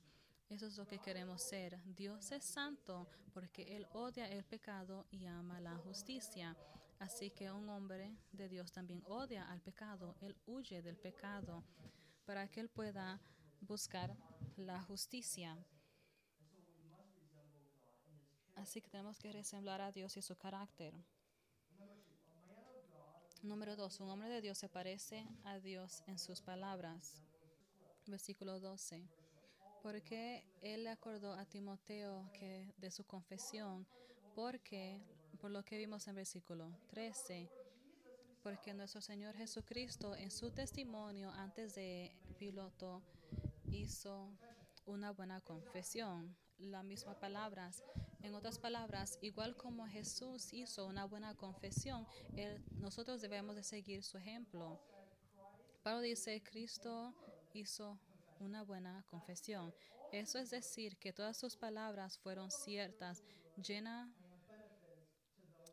[0.48, 1.78] Eso es lo que queremos ser.
[1.84, 6.56] Dios es santo porque Él odia el pecado y ama la justicia.
[7.00, 10.16] Así que un hombre de Dios también odia al pecado.
[10.20, 11.64] Él huye del pecado
[12.24, 13.20] para que Él pueda
[13.60, 14.16] buscar
[14.56, 15.58] la justicia.
[18.54, 20.94] Así que tenemos que resemblar a Dios y su carácter.
[23.42, 27.23] Número dos, un hombre de Dios se parece a Dios en sus palabras.
[28.06, 29.08] Versículo 12.
[29.82, 33.86] Porque él le acordó a Timoteo que de su confesión,
[34.34, 35.02] porque,
[35.40, 37.50] por lo que vimos en versículo 13,
[38.42, 43.02] porque nuestro Señor Jesucristo en su testimonio antes de Piloto
[43.66, 44.30] hizo
[44.86, 46.36] una buena confesión.
[46.58, 47.82] Las mismas palabras.
[48.22, 52.06] En otras palabras, igual como Jesús hizo una buena confesión,
[52.72, 54.80] nosotros debemos de seguir su ejemplo.
[55.82, 57.14] Pablo dice, Cristo
[57.54, 57.98] hizo
[58.40, 59.72] una buena confesión.
[60.12, 63.22] Eso es decir, que todas sus palabras fueron ciertas,
[63.56, 64.08] llenas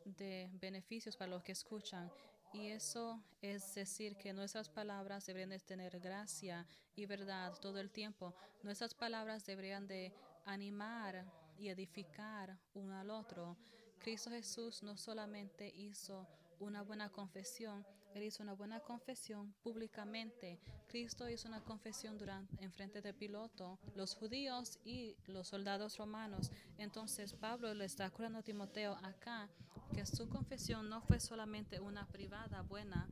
[0.06, 2.12] de beneficios para los que escuchan.
[2.54, 7.91] Y eso es decir que nuestras palabras deberían de tener gracia y verdad todo el
[7.91, 8.34] tiempo.
[8.63, 10.13] Nuestras palabras deberían de
[10.46, 11.26] animar
[11.58, 13.58] y edificar uno al otro.
[14.00, 16.28] Cristo Jesús no solamente hizo
[16.60, 20.60] una buena confesión, él hizo una buena confesión públicamente.
[20.88, 26.52] Cristo hizo una confesión durante, en frente del piloto, los judíos y los soldados romanos.
[26.78, 29.50] Entonces Pablo le está curando a Timoteo acá
[29.93, 33.08] que su confesión no fue solamente una privada buena,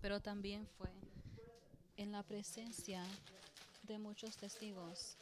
[0.00, 0.90] pero también fue
[1.96, 3.04] en la presencia
[3.82, 5.16] de muchos testigos.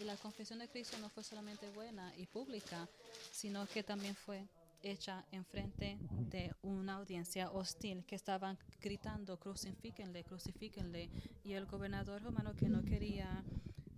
[0.00, 2.88] Y la confesión de Cristo no fue solamente buena y pública,
[3.32, 4.46] sino que también fue
[4.82, 5.98] hecha en frente
[6.30, 11.10] de una audiencia hostil que estaban gritando crucifíquenle, crucifíquenle
[11.44, 13.44] y el gobernador romano que no quería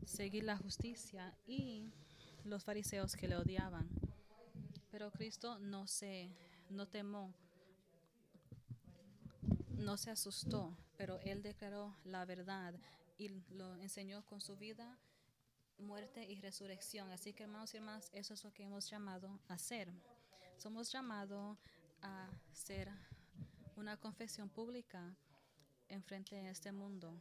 [0.07, 1.91] seguir la justicia y
[2.45, 3.89] los fariseos que le odiaban.
[4.91, 6.31] Pero Cristo no se
[6.71, 7.33] no temó,
[9.71, 12.75] no se asustó, pero él declaró la verdad
[13.19, 14.99] y lo enseñó con su vida,
[15.79, 17.11] muerte y resurrección.
[17.11, 19.89] Así que hermanos y hermanas, eso es lo que hemos llamado a hacer.
[20.57, 21.59] Somos llamados
[22.03, 22.91] a ser
[23.77, 25.15] una confesión pública
[25.89, 27.21] en frente a este mundo.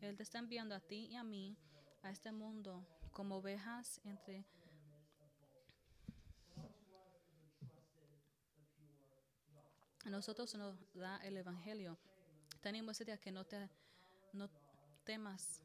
[0.00, 1.56] Él te está enviando a ti y a mí
[2.02, 4.44] a este mundo como ovejas entre
[10.04, 11.98] a nosotros nos da el evangelio.
[12.60, 13.68] Tenemos idea que no te
[14.32, 14.48] no
[15.04, 15.62] temas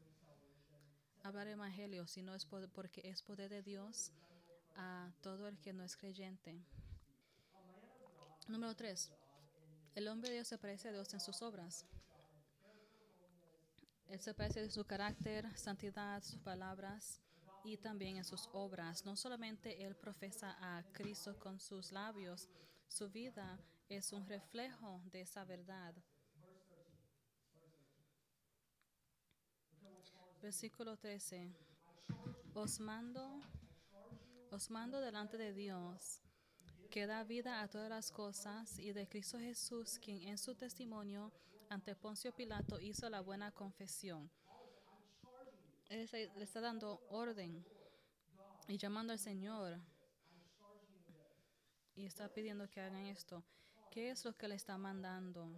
[1.22, 4.12] hablar evangelio, sino es por, porque es poder de Dios
[4.76, 6.62] a todo el que no es creyente.
[8.48, 9.12] Número 3.
[9.94, 11.84] El hombre de Dios se parece a Dios en sus obras.
[14.08, 17.20] Él se parece en su carácter, santidad, sus palabras
[17.62, 19.04] y también en sus obras.
[19.04, 22.48] No solamente él profesa a Cristo con sus labios,
[22.88, 25.94] su vida es un reflejo de esa verdad.
[30.40, 31.52] Versículo 13.
[32.54, 33.42] Os mando,
[34.50, 36.22] os mando delante de Dios,
[36.90, 41.32] que da vida a todas las cosas, y de Cristo Jesús, quien en su testimonio
[41.68, 44.30] ante Poncio Pilato hizo la buena confesión.
[45.90, 47.64] Él le está dando orden
[48.68, 49.78] y llamando al Señor
[51.94, 53.42] y está pidiendo que hagan esto.
[53.90, 55.48] ¿Qué es lo que le está mandando?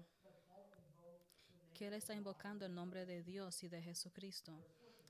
[1.75, 4.53] Que él está invocando el nombre de Dios y de Jesucristo.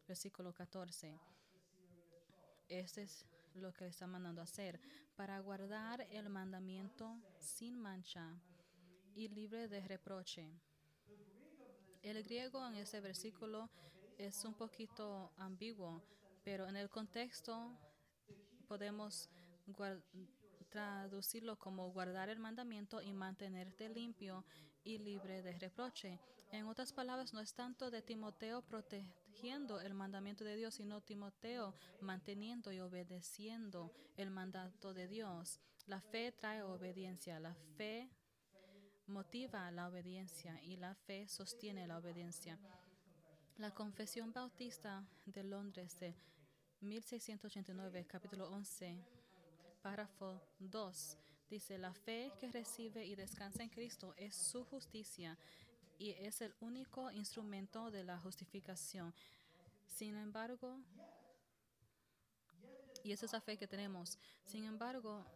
[0.08, 1.18] Versículo 14.
[2.68, 4.80] Este es lo que le está mandando hacer
[5.20, 8.26] para guardar el mandamiento sin mancha
[9.14, 10.50] y libre de reproche.
[12.00, 13.68] El griego en ese versículo
[14.16, 16.02] es un poquito ambiguo,
[16.42, 17.70] pero en el contexto
[18.66, 19.28] podemos
[20.70, 24.46] traducirlo como guardar el mandamiento y mantenerte limpio
[24.84, 26.18] y libre de reproche.
[26.50, 28.62] En otras palabras, no es tanto de Timoteo
[29.42, 35.60] el mandamiento de Dios, sino Timoteo manteniendo y obedeciendo el mandato de Dios.
[35.86, 38.10] La fe trae obediencia, la fe
[39.06, 42.58] motiva la obediencia y la fe sostiene la obediencia.
[43.56, 46.14] La Confesión Bautista de Londres de
[46.82, 49.02] 1689, capítulo 11,
[49.80, 51.16] párrafo 2,
[51.48, 55.38] dice, la fe que recibe y descansa en Cristo es su justicia
[56.00, 59.14] y es el único instrumento de la justificación.
[59.86, 60.80] Sin embargo,
[63.04, 64.18] y esa es la fe que tenemos.
[64.46, 65.26] Sin embargo,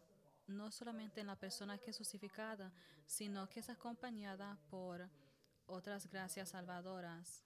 [0.46, 2.72] no solamente en la persona que es justificada,
[3.06, 5.06] sino que es acompañada por
[5.66, 7.44] otras gracias salvadoras.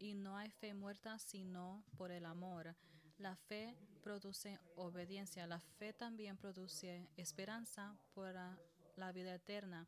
[0.00, 2.74] Y no hay fe muerta sino por el amor.
[3.18, 5.46] La fe produce obediencia.
[5.46, 8.58] La fe también produce esperanza para
[8.96, 9.86] la vida eterna.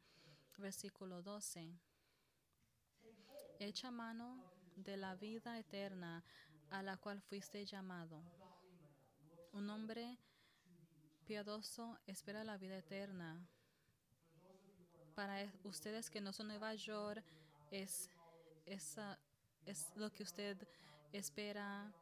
[0.56, 1.74] Versículo 12.
[3.60, 4.42] Echa mano
[4.76, 6.24] de la vida eterna
[6.70, 8.20] a la cual fuiste llamado.
[9.52, 10.18] Un hombre
[11.24, 13.46] piadoso espera la vida eterna.
[15.14, 17.24] Para ustedes que no son Nueva York,
[17.70, 18.10] es,
[18.66, 19.18] esa,
[19.64, 20.56] es lo que usted
[21.12, 21.92] espera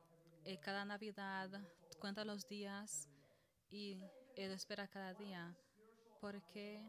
[0.44, 1.50] eh, cada Navidad,
[1.98, 3.09] cuenta los días
[3.70, 4.00] y
[4.36, 5.55] él espera cada día.
[6.20, 6.82] Porque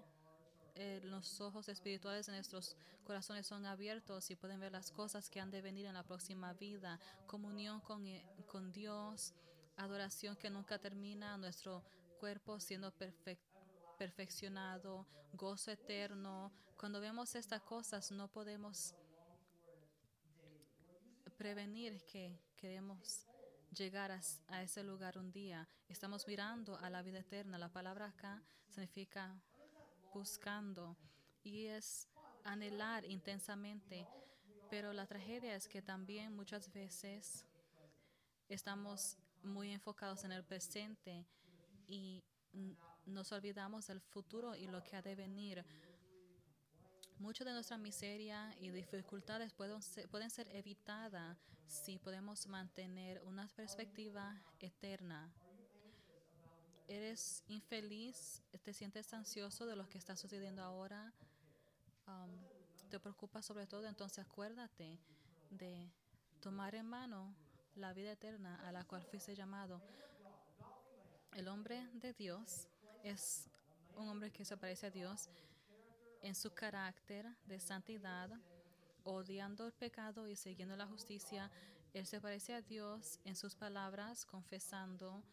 [0.75, 5.39] eh, los ojos espirituales de nuestros corazones son abiertos y pueden ver las cosas que
[5.39, 9.33] han de venir en la próxima vida, comunión con, eh, con Dios,
[9.77, 11.83] adoración que nunca termina, nuestro
[12.19, 13.37] cuerpo siendo perfec-
[13.97, 16.51] perfeccionado, gozo eterno.
[16.77, 18.95] Cuando vemos estas cosas no podemos
[21.37, 23.25] prevenir que queremos
[23.75, 24.11] llegar
[24.47, 25.67] a ese lugar un día.
[25.89, 27.57] Estamos mirando a la vida eterna.
[27.57, 29.35] La palabra acá significa
[30.13, 30.95] buscando
[31.43, 32.07] y es
[32.43, 34.07] anhelar intensamente.
[34.69, 37.45] Pero la tragedia es que también muchas veces
[38.49, 41.25] estamos muy enfocados en el presente
[41.87, 42.23] y
[43.05, 45.63] nos olvidamos del futuro y lo que ha de venir.
[47.19, 51.37] Mucho de nuestra miseria y dificultades pueden pueden ser evitadas
[51.67, 55.31] si podemos mantener una perspectiva eterna.
[56.87, 58.41] ¿Eres infeliz?
[58.63, 61.13] ¿Te sientes ansioso de lo que está sucediendo ahora?
[62.07, 62.31] Um,
[62.89, 63.87] ¿Te preocupa sobre todo?
[63.87, 64.99] Entonces acuérdate
[65.49, 65.89] de
[66.41, 67.33] tomar en mano
[67.75, 69.81] la vida eterna a la cual fuiste llamado.
[71.33, 72.67] El hombre de Dios
[73.03, 73.49] es
[73.95, 75.29] un hombre que se parece a Dios
[76.21, 78.29] en su carácter de santidad,
[79.03, 81.49] odiando el pecado y siguiendo la justicia.
[81.93, 85.23] Él se parece a Dios en sus palabras, confesando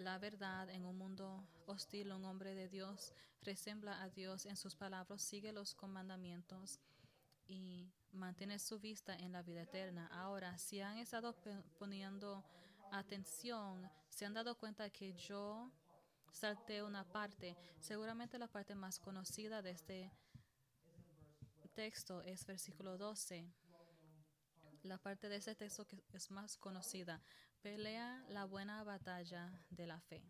[0.00, 2.12] la verdad en un mundo hostil.
[2.12, 6.80] Un hombre de Dios resembla a Dios en sus palabras, sigue los comandamientos
[7.46, 10.08] y mantiene su vista en la vida eterna.
[10.12, 11.36] Ahora, si han estado
[11.78, 12.44] poniendo
[12.92, 15.70] atención, se han dado cuenta que yo
[16.32, 17.56] salté una parte.
[17.78, 20.10] Seguramente la parte más conocida de este
[21.74, 23.46] texto es versículo 12.
[24.82, 27.20] La parte de ese texto que es más conocida.
[27.62, 30.22] Pelea la buena batalla de la fe.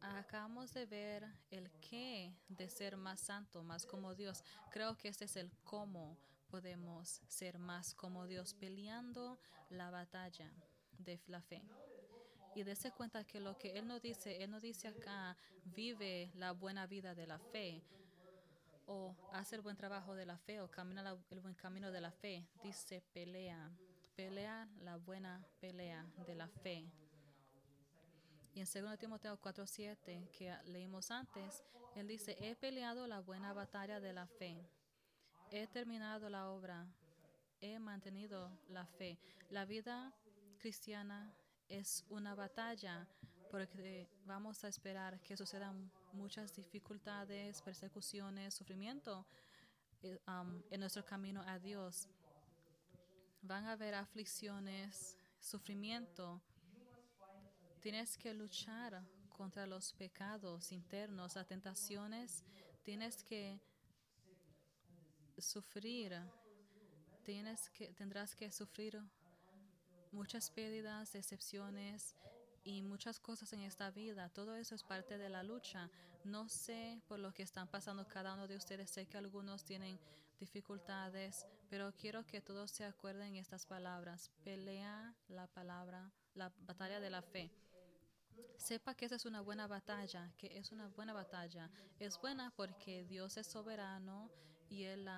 [0.00, 4.44] acabamos de ver el qué de ser más santo, más como Dios.
[4.70, 6.18] Creo que este es el cómo
[6.50, 9.38] podemos ser más como Dios, peleando
[9.70, 10.52] la batalla
[10.98, 11.62] de la fe.
[12.54, 16.52] Y dése cuenta que lo que Él nos dice, Él nos dice acá, vive la
[16.52, 17.82] buena vida de la fe,
[18.84, 22.12] o hace el buen trabajo de la fe, o camina el buen camino de la
[22.12, 22.46] fe.
[22.62, 23.72] Dice pelea,
[24.16, 26.90] pelea la buena pelea de la fe.
[28.54, 31.64] Y en 2 Timoteo 4:7, que leímos antes,
[31.96, 34.56] él dice, he peleado la buena batalla de la fe,
[35.50, 36.86] he terminado la obra,
[37.60, 39.18] he mantenido la fe.
[39.50, 40.12] La vida
[40.58, 41.32] cristiana
[41.68, 43.06] es una batalla
[43.50, 49.26] porque vamos a esperar que sucedan muchas dificultades, persecuciones, sufrimiento
[50.02, 50.18] eh,
[50.70, 52.08] en nuestro camino a Dios.
[53.46, 56.40] Van a haber aflicciones, sufrimiento.
[57.78, 62.42] Tienes que luchar contra los pecados internos, las tentaciones.
[62.82, 63.60] Tienes que
[65.36, 66.18] sufrir.
[67.22, 68.98] Tienes que, tendrás que sufrir
[70.10, 72.16] muchas pérdidas, decepciones
[72.62, 74.30] y muchas cosas en esta vida.
[74.30, 75.90] Todo eso es parte de la lucha.
[76.24, 78.88] No sé por lo que están pasando cada uno de ustedes.
[78.88, 80.00] Sé que algunos tienen
[80.44, 84.30] dificultades, pero quiero que todos se acuerden estas palabras.
[84.44, 87.50] Pelea la palabra, la batalla de la fe.
[88.58, 91.70] Sepa que esa es una buena batalla, que es una buena batalla.
[91.98, 94.30] Es buena porque Dios es soberano
[94.68, 95.08] y Él,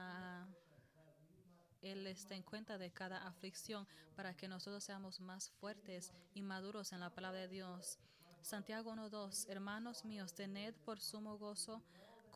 [1.82, 6.92] Él está en cuenta de cada aflicción para que nosotros seamos más fuertes y maduros
[6.92, 7.98] en la palabra de Dios.
[8.42, 11.82] Santiago 1.2, hermanos míos, tened por sumo gozo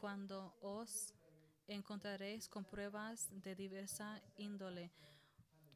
[0.01, 1.14] cuando os
[1.71, 4.91] encontraréis con pruebas de diversa índole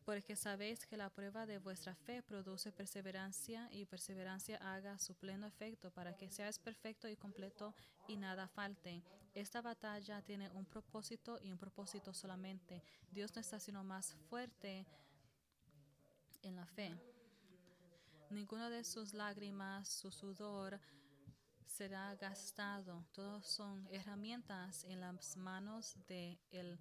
[0.04, 5.46] porque sabéis que la prueba de vuestra fe produce perseverancia y perseverancia haga su pleno
[5.46, 7.74] efecto para que seáis perfecto y completo
[8.06, 9.02] y nada falte.
[9.34, 12.82] Esta batalla tiene un propósito y un propósito solamente.
[13.10, 14.86] Dios no está sino más fuerte
[16.42, 16.94] en la fe.
[18.30, 20.78] Ninguno de sus lágrimas, su sudor,
[21.66, 23.04] será gastado.
[23.12, 26.78] Todos son herramientas en las manos de el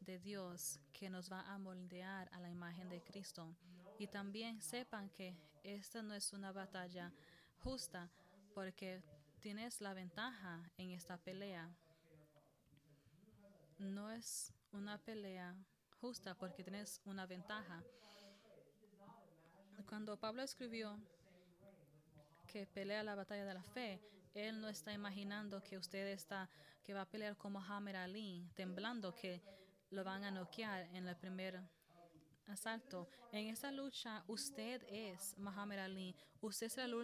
[0.00, 3.54] de Dios que nos va a moldear a la imagen de Cristo.
[3.98, 7.12] Y también sepan que esta no es una batalla
[7.62, 8.08] justa
[8.54, 9.02] porque
[9.40, 11.68] tienes la ventaja en esta pelea.
[13.78, 15.54] No es una pelea
[16.00, 17.82] justa porque tienes una ventaja.
[19.88, 20.98] Cuando Pablo escribió
[22.46, 24.00] que pelea la batalla de la fe,
[24.36, 26.48] él no está imaginando que usted está
[26.84, 29.42] que va a pelear como Hammer Ali, temblando que
[29.90, 31.60] lo van a noquear en el primer
[32.46, 33.08] asalto.
[33.32, 36.14] En esa lucha, usted es Muhammad Ali.
[36.40, 36.94] Usted será el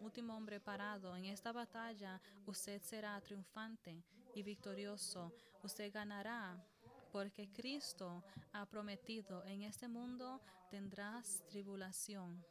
[0.00, 1.16] último hombre parado.
[1.16, 4.04] En esta batalla, usted será triunfante
[4.34, 5.32] y victorioso.
[5.62, 6.62] Usted ganará
[7.10, 12.44] porque Cristo ha prometido, en este mundo tendrás tribulación.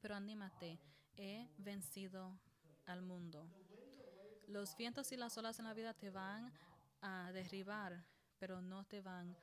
[0.00, 0.78] Pero anímate,
[1.16, 2.38] he vencido
[2.88, 3.46] al mundo.
[4.46, 6.52] Los vientos y las olas en la vida te van
[7.02, 8.04] a derribar,
[8.38, 9.36] pero no te van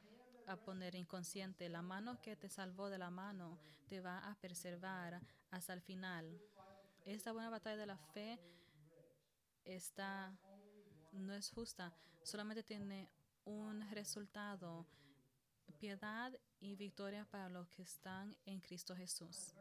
[0.48, 1.70] a poner inconsciente.
[1.70, 5.22] La mano que te salvó de la mano te va a preservar
[5.52, 6.42] hasta el final.
[7.06, 8.40] Esta buena batalla de la fe
[9.64, 10.36] está,
[11.12, 11.94] no es justa,
[12.24, 13.10] solamente tiene
[13.46, 14.88] un resultado,
[15.80, 19.54] piedad y victoria para los que están en Cristo Jesús.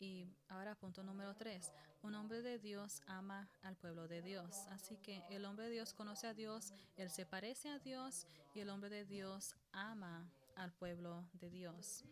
[0.00, 1.74] Y ahora punto número tres.
[2.02, 4.66] Un hombre de Dios ama al pueblo de Dios.
[4.70, 8.60] Así que el hombre de Dios conoce a Dios, él se parece a Dios y
[8.60, 10.26] el hombre de Dios ama
[10.56, 12.02] al pueblo de Dios.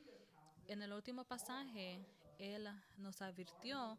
[0.66, 2.04] En el último pasaje,
[2.38, 2.68] él
[2.98, 3.98] nos advirtió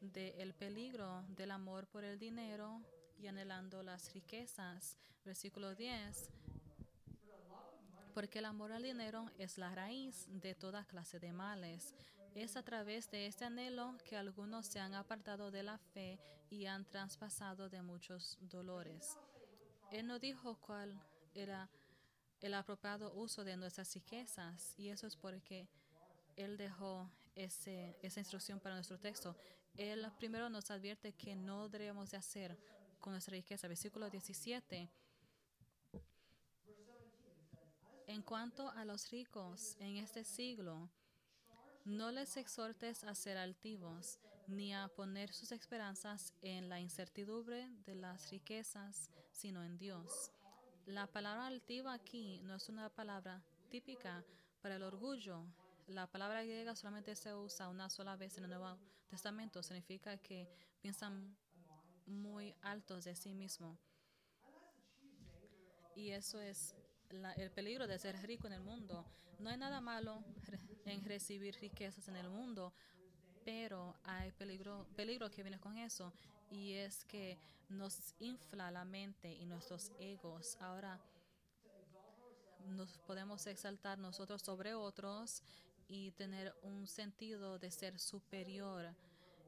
[0.00, 2.82] del peligro del amor por el dinero
[3.20, 4.98] y anhelando las riquezas.
[5.24, 6.32] Versículo 10
[8.18, 11.94] porque el amor al dinero es la raíz de toda clase de males.
[12.34, 16.18] Es a través de este anhelo que algunos se han apartado de la fe
[16.50, 19.18] y han traspasado de muchos dolores.
[19.90, 21.00] Él no dijo cuál
[21.34, 21.68] era
[22.40, 25.68] el apropiado uso de nuestras riquezas y eso es porque
[26.36, 29.36] Él dejó ese, esa instrucción para nuestro texto.
[29.76, 32.58] Él primero nos advierte que no debemos de hacer
[33.00, 33.68] con nuestra riqueza.
[33.68, 34.88] Versículo 17.
[38.06, 40.88] En cuanto a los ricos en este siglo,
[41.88, 47.94] no les exhortes a ser altivos, ni a poner sus esperanzas en la incertidumbre de
[47.94, 50.30] las riquezas, sino en Dios.
[50.84, 54.22] La palabra altiva aquí no es una palabra típica
[54.60, 55.46] para el orgullo.
[55.86, 58.78] la palabra griega solamente se usa una sola vez en el Nuevo
[59.08, 59.62] Testamento.
[59.62, 60.46] Significa que
[60.82, 61.34] piensan
[62.04, 63.78] muy altos de sí mismo.
[65.96, 66.74] Y eso es
[67.08, 69.06] el peligro de ser rico en el mundo.
[69.38, 70.22] No hay nada malo
[70.88, 72.72] en recibir riquezas en el mundo,
[73.44, 76.12] pero hay peligro, peligro que viene con eso.
[76.50, 80.56] Y es que nos infla la mente y nuestros egos.
[80.60, 81.00] Ahora
[82.66, 85.42] nos podemos exaltar nosotros sobre otros
[85.88, 88.94] y tener un sentido de ser superior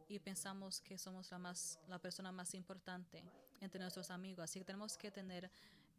[0.08, 3.22] y pensamos que somos la más la persona más importante
[3.60, 5.50] entre nuestros amigos así que tenemos que tener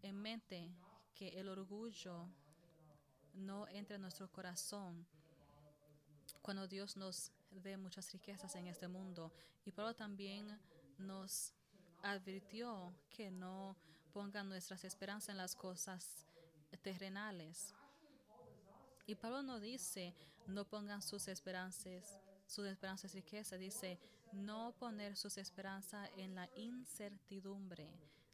[0.02, 0.68] en mente
[1.14, 2.28] que el orgullo
[3.36, 5.06] no entre en nuestro corazón
[6.42, 9.32] cuando Dios nos dé muchas riquezas en este mundo
[9.66, 10.60] y Pablo también
[10.98, 11.54] nos
[12.04, 13.76] advirtió que no
[14.14, 16.26] pongan nuestras esperanzas en las cosas
[16.82, 17.74] terrenales.
[19.06, 20.16] Y Pablo no dice
[20.48, 24.00] no pongan sus esperanzas, sus esperanzas riqueza, dice
[24.32, 27.90] no poner sus esperanzas en la incertidumbre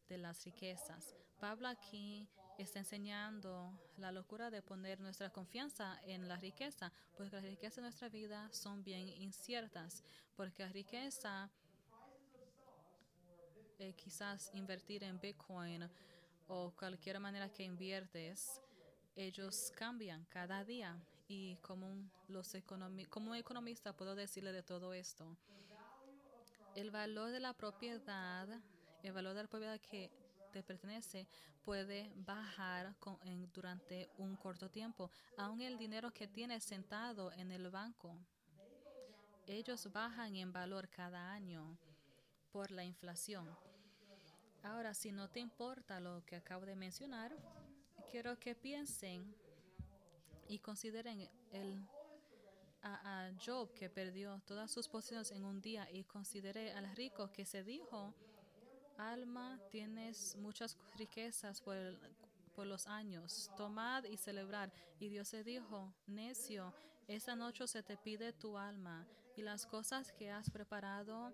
[0.07, 1.15] de las riquezas.
[1.39, 2.27] Pablo aquí
[2.57, 7.81] está enseñando la locura de poner nuestra confianza en la riqueza, porque las riquezas de
[7.83, 10.03] nuestra vida son bien inciertas,
[10.35, 11.49] porque la riqueza
[13.79, 15.87] eh, quizás invertir en Bitcoin
[16.47, 18.59] o cualquier manera que inviertes,
[19.15, 20.97] ellos cambian cada día.
[21.27, 25.37] Y como un, los economi como un economista puedo decirle de todo esto.
[26.73, 28.47] El valor de la propiedad,
[29.03, 30.09] el valor de la propiedad que
[30.57, 31.27] te pertenece
[31.63, 33.19] puede bajar con-
[33.53, 35.11] durante un corto tiempo.
[35.37, 38.17] Aún el dinero que tienes sentado en el banco,
[39.45, 41.77] ellos bajan en valor cada año
[42.51, 43.47] por la inflación.
[44.63, 47.35] Ahora, si no te importa lo que acabo de mencionar,
[48.09, 49.35] quiero que piensen
[50.47, 51.85] y consideren el
[52.81, 57.45] a, Job que perdió todas sus posesiones en un día y consideré al rico que
[57.45, 58.13] se dijo,
[58.97, 61.77] alma, tienes muchas riquezas por,
[62.55, 64.71] por los años, tomad y celebrar.
[64.99, 66.73] Y Dios se dijo, necio,
[67.07, 71.33] esta noche se te pide tu alma y las cosas que has preparado,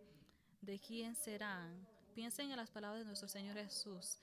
[0.62, 1.88] ¿de quién serán?
[2.14, 4.20] Piensen en las palabras de nuestro Señor Jesús.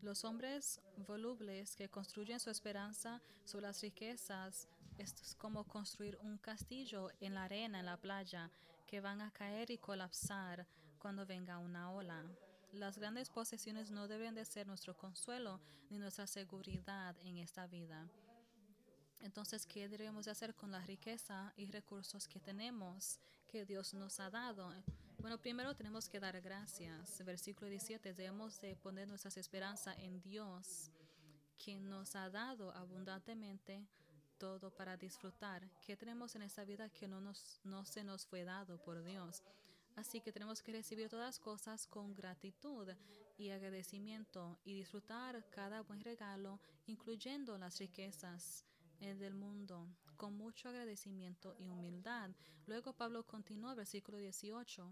[0.00, 7.10] Los hombres volubles que construyen su esperanza sobre las riquezas es como construir un castillo
[7.20, 8.50] en la arena, en la playa,
[8.86, 10.66] que van a caer y colapsar
[10.98, 12.24] cuando venga una ola.
[12.72, 18.08] Las grandes posesiones no deben de ser nuestro consuelo ni nuestra seguridad en esta vida.
[19.20, 23.18] Entonces, ¿qué debemos de hacer con la riqueza y recursos que tenemos,
[23.48, 24.72] que Dios nos ha dado?
[25.18, 27.24] Bueno, primero tenemos que dar gracias.
[27.24, 30.92] Versículo 17, debemos de poner nuestras esperanzas en Dios,
[31.62, 33.88] quien nos ha dado abundantemente
[34.38, 35.68] todo para disfrutar.
[35.84, 39.42] ¿Qué tenemos en esta vida que no, nos, no se nos fue dado por Dios?
[39.98, 42.88] Así que tenemos que recibir todas cosas con gratitud
[43.36, 48.64] y agradecimiento y disfrutar cada buen regalo, incluyendo las riquezas
[49.00, 52.30] eh, del mundo, con mucho agradecimiento y humildad.
[52.68, 54.88] Luego Pablo continúa, versículo 18.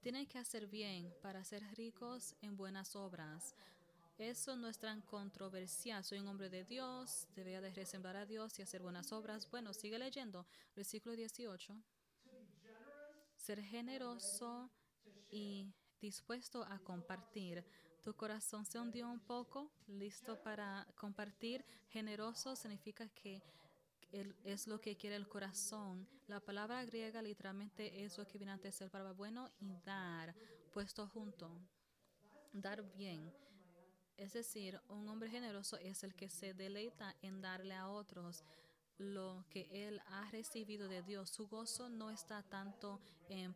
[0.00, 3.54] Tienen que hacer bien para ser ricos en buenas obras.
[4.18, 6.02] Eso no es tan controversial.
[6.02, 9.48] Soy un hombre de Dios, debería de resembrar a Dios y hacer buenas obras.
[9.48, 10.44] Bueno, sigue leyendo.
[10.74, 11.80] Versículo 18.
[13.40, 14.70] Ser generoso
[15.30, 17.64] y dispuesto a compartir.
[18.02, 21.64] Tu corazón se hundió un poco, listo para compartir.
[21.88, 23.42] Generoso significa que
[24.44, 26.06] es lo que quiere el corazón.
[26.26, 30.34] La palabra griega literalmente es lo que viene antes de ser palabra bueno y dar,
[30.70, 31.50] puesto junto.
[32.52, 33.32] Dar bien.
[34.18, 38.44] Es decir, un hombre generoso es el que se deleita en darle a otros
[39.00, 41.30] lo que él ha recibido de Dios.
[41.30, 43.54] Su gozo no está tanto en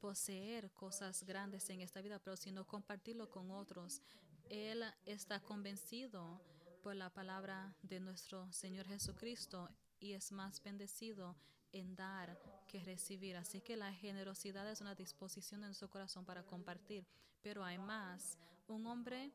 [0.00, 4.00] poseer cosas grandes en esta vida, pero sino compartirlo con otros.
[4.48, 6.40] Él está convencido
[6.82, 9.68] por la palabra de nuestro Señor Jesucristo
[9.98, 11.34] y es más bendecido
[11.72, 12.38] en dar
[12.68, 13.36] que recibir.
[13.36, 17.04] Así que la generosidad es una disposición de nuestro corazón para compartir.
[17.42, 18.38] Pero hay más.
[18.68, 19.32] Un hombre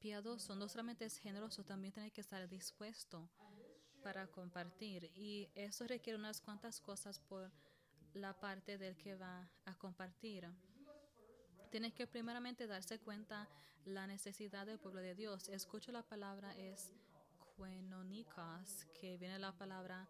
[0.00, 3.30] piadoso no solamente es generoso, también tiene que estar dispuesto
[4.02, 5.10] para compartir.
[5.14, 7.50] Y eso requiere unas cuantas cosas por
[8.14, 10.48] la parte del que va a compartir.
[11.70, 13.48] Tiene que primeramente darse cuenta
[13.84, 15.48] la necesidad del pueblo de Dios.
[15.48, 16.92] Escucho la palabra es
[18.98, 20.08] que viene la palabra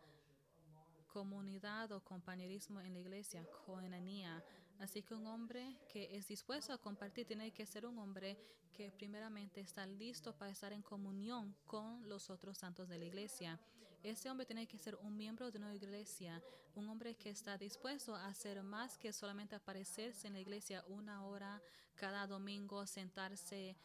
[1.09, 4.43] comunidad o compañerismo en la iglesia, koinonia.
[4.79, 8.39] Así que un hombre que es dispuesto a compartir tiene que ser un hombre
[8.73, 13.59] que primeramente está listo para estar en comunión con los otros santos de la iglesia.
[14.03, 16.43] Ese hombre tiene que ser un miembro de una iglesia,
[16.75, 21.25] un hombre que está dispuesto a hacer más que solamente aparecerse en la iglesia una
[21.27, 21.61] hora
[21.97, 23.77] cada domingo, sentarse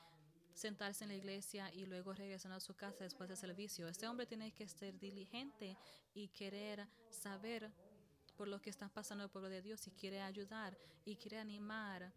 [0.53, 3.87] sentarse en la iglesia y luego regresar a su casa después del servicio.
[3.89, 5.77] Este hombre tiene que ser diligente
[6.13, 7.69] y querer saber
[8.37, 12.13] por lo que está pasando el pueblo de Dios y quiere ayudar y quiere animar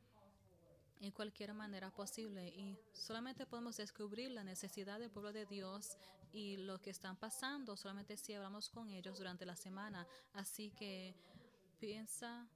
[1.01, 2.49] en cualquier manera posible.
[2.49, 5.97] Y solamente podemos descubrir la necesidad del pueblo de Dios
[6.33, 10.07] y lo que están pasando solamente si hablamos con ellos durante la semana.
[10.35, 11.15] Así que
[11.79, 12.47] piensa,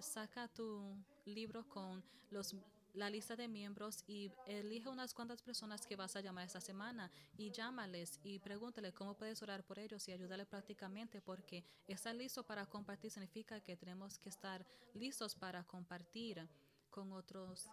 [0.00, 2.54] saca tu libro con los
[2.94, 7.10] la lista de miembros y elige unas cuantas personas que vas a llamar esta semana
[7.36, 12.42] y llámales y pregúntale cómo puedes orar por ellos y ayudarle prácticamente porque estar listo
[12.44, 16.48] para compartir significa que tenemos que estar listos para compartir
[16.90, 17.68] con otros,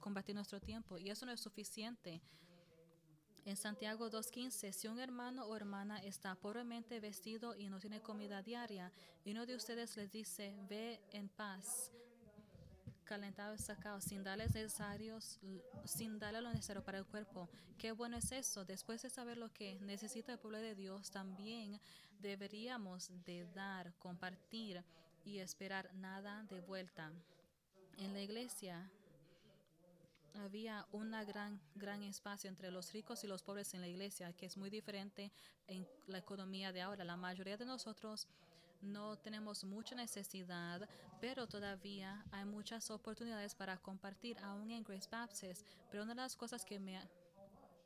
[0.00, 2.20] compartir nuestro tiempo y eso no es suficiente.
[3.44, 8.40] En Santiago 2.15, si un hermano o hermana está pobremente vestido y no tiene comida
[8.40, 8.92] diaria,
[9.24, 11.90] y uno de ustedes les dice, ve en paz,
[13.04, 15.40] calentado y sacado, sin darles necesarios,
[15.84, 17.48] sin darle lo necesario para el cuerpo.
[17.78, 18.64] Qué bueno es eso.
[18.64, 21.80] Después de saber lo que necesita el pueblo de Dios, también
[22.20, 24.84] deberíamos de dar, compartir
[25.24, 27.12] y esperar nada de vuelta.
[28.02, 28.90] En la iglesia
[30.34, 34.46] había un gran, gran espacio entre los ricos y los pobres en la iglesia, que
[34.46, 35.30] es muy diferente
[35.68, 37.04] en la economía de ahora.
[37.04, 38.26] La mayoría de nosotros
[38.80, 40.88] no tenemos mucha necesidad,
[41.20, 45.64] pero todavía hay muchas oportunidades para compartir aún en Grace Baptist.
[45.88, 46.98] Pero una de las cosas que me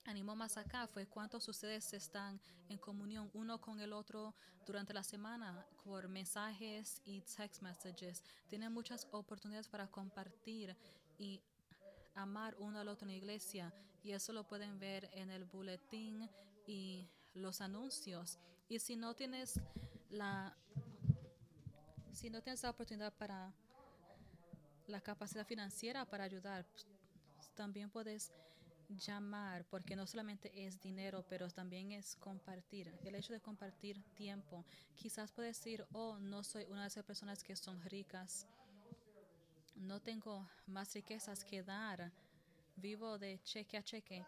[0.06, 4.34] animó más acá fue cuántos ustedes están en comunión uno con el otro
[4.64, 8.22] durante la semana por mensajes y text messages.
[8.48, 10.76] Tienen muchas oportunidades para compartir
[11.18, 11.40] y
[12.14, 16.28] amar uno al otro en la iglesia y eso lo pueden ver en el boletín
[16.66, 18.38] y los anuncios.
[18.68, 19.60] Y si no tienes
[20.10, 20.56] la
[22.12, 23.52] si no tienes la oportunidad para
[24.86, 26.86] la capacidad financiera para ayudar, pues,
[27.54, 28.32] también puedes
[28.88, 32.92] llamar, porque no solamente es dinero, pero también es compartir.
[33.04, 34.64] El hecho de compartir tiempo.
[34.94, 38.46] Quizás puedes decir, oh, no soy una de esas personas que son ricas.
[39.74, 42.12] No tengo más riquezas que dar.
[42.76, 44.24] Vivo de cheque a cheque.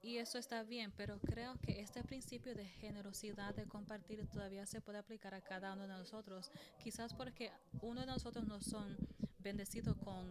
[0.00, 4.80] Y eso está bien, pero creo que este principio de generosidad, de compartir, todavía se
[4.80, 6.52] puede aplicar a cada uno de nosotros.
[6.82, 7.50] Quizás porque
[7.82, 8.96] uno de nosotros no son
[9.40, 10.30] bendecidos con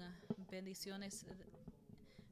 [0.49, 1.25] bendiciones,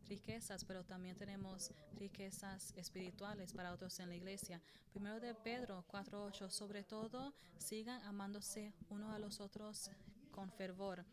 [0.07, 4.61] riquezas, pero también tenemos riquezas espirituales para otros en la iglesia.
[4.91, 9.89] Primero de Pedro 4.8, sobre todo sigan amándose uno a los otros
[10.31, 11.05] con fervor.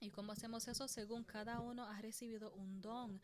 [0.00, 0.86] ¿Y cómo hacemos eso?
[0.88, 3.20] Según cada uno ha recibido un don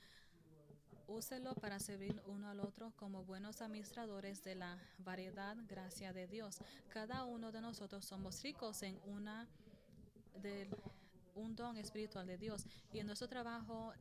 [1.11, 6.59] Úselo para servir uno al otro como buenos administradores de la variedad gracia de Dios.
[6.89, 9.49] Cada uno de nosotros somos ricos en una
[10.41, 10.69] del
[11.35, 13.93] un don espiritual de Dios y en nuestro trabajo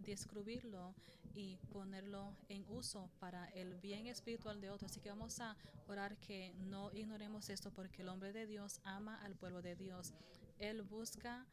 [0.00, 0.94] descubrirlo
[1.34, 4.90] y ponerlo en uso para el bien espiritual de otros.
[4.90, 9.20] Así que vamos a orar que no ignoremos esto porque el hombre de Dios ama
[9.22, 10.12] al pueblo de Dios.
[10.58, 11.46] Él busca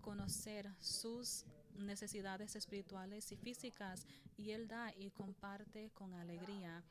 [0.00, 1.44] conocer sus
[1.76, 4.06] necesidades espirituales y físicas
[4.36, 6.82] y Él da y comparte con alegría.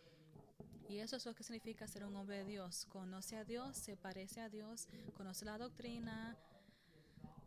[0.87, 2.85] Y eso es lo que significa ser un hombre de Dios.
[2.85, 6.35] Conoce a Dios, se parece a Dios, conoce la doctrina.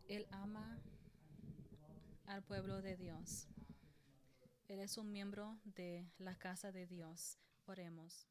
[0.07, 0.79] Él ama
[2.25, 3.47] al pueblo de Dios.
[4.67, 7.37] Él es un miembro de la casa de Dios.
[7.65, 8.27] Oremos.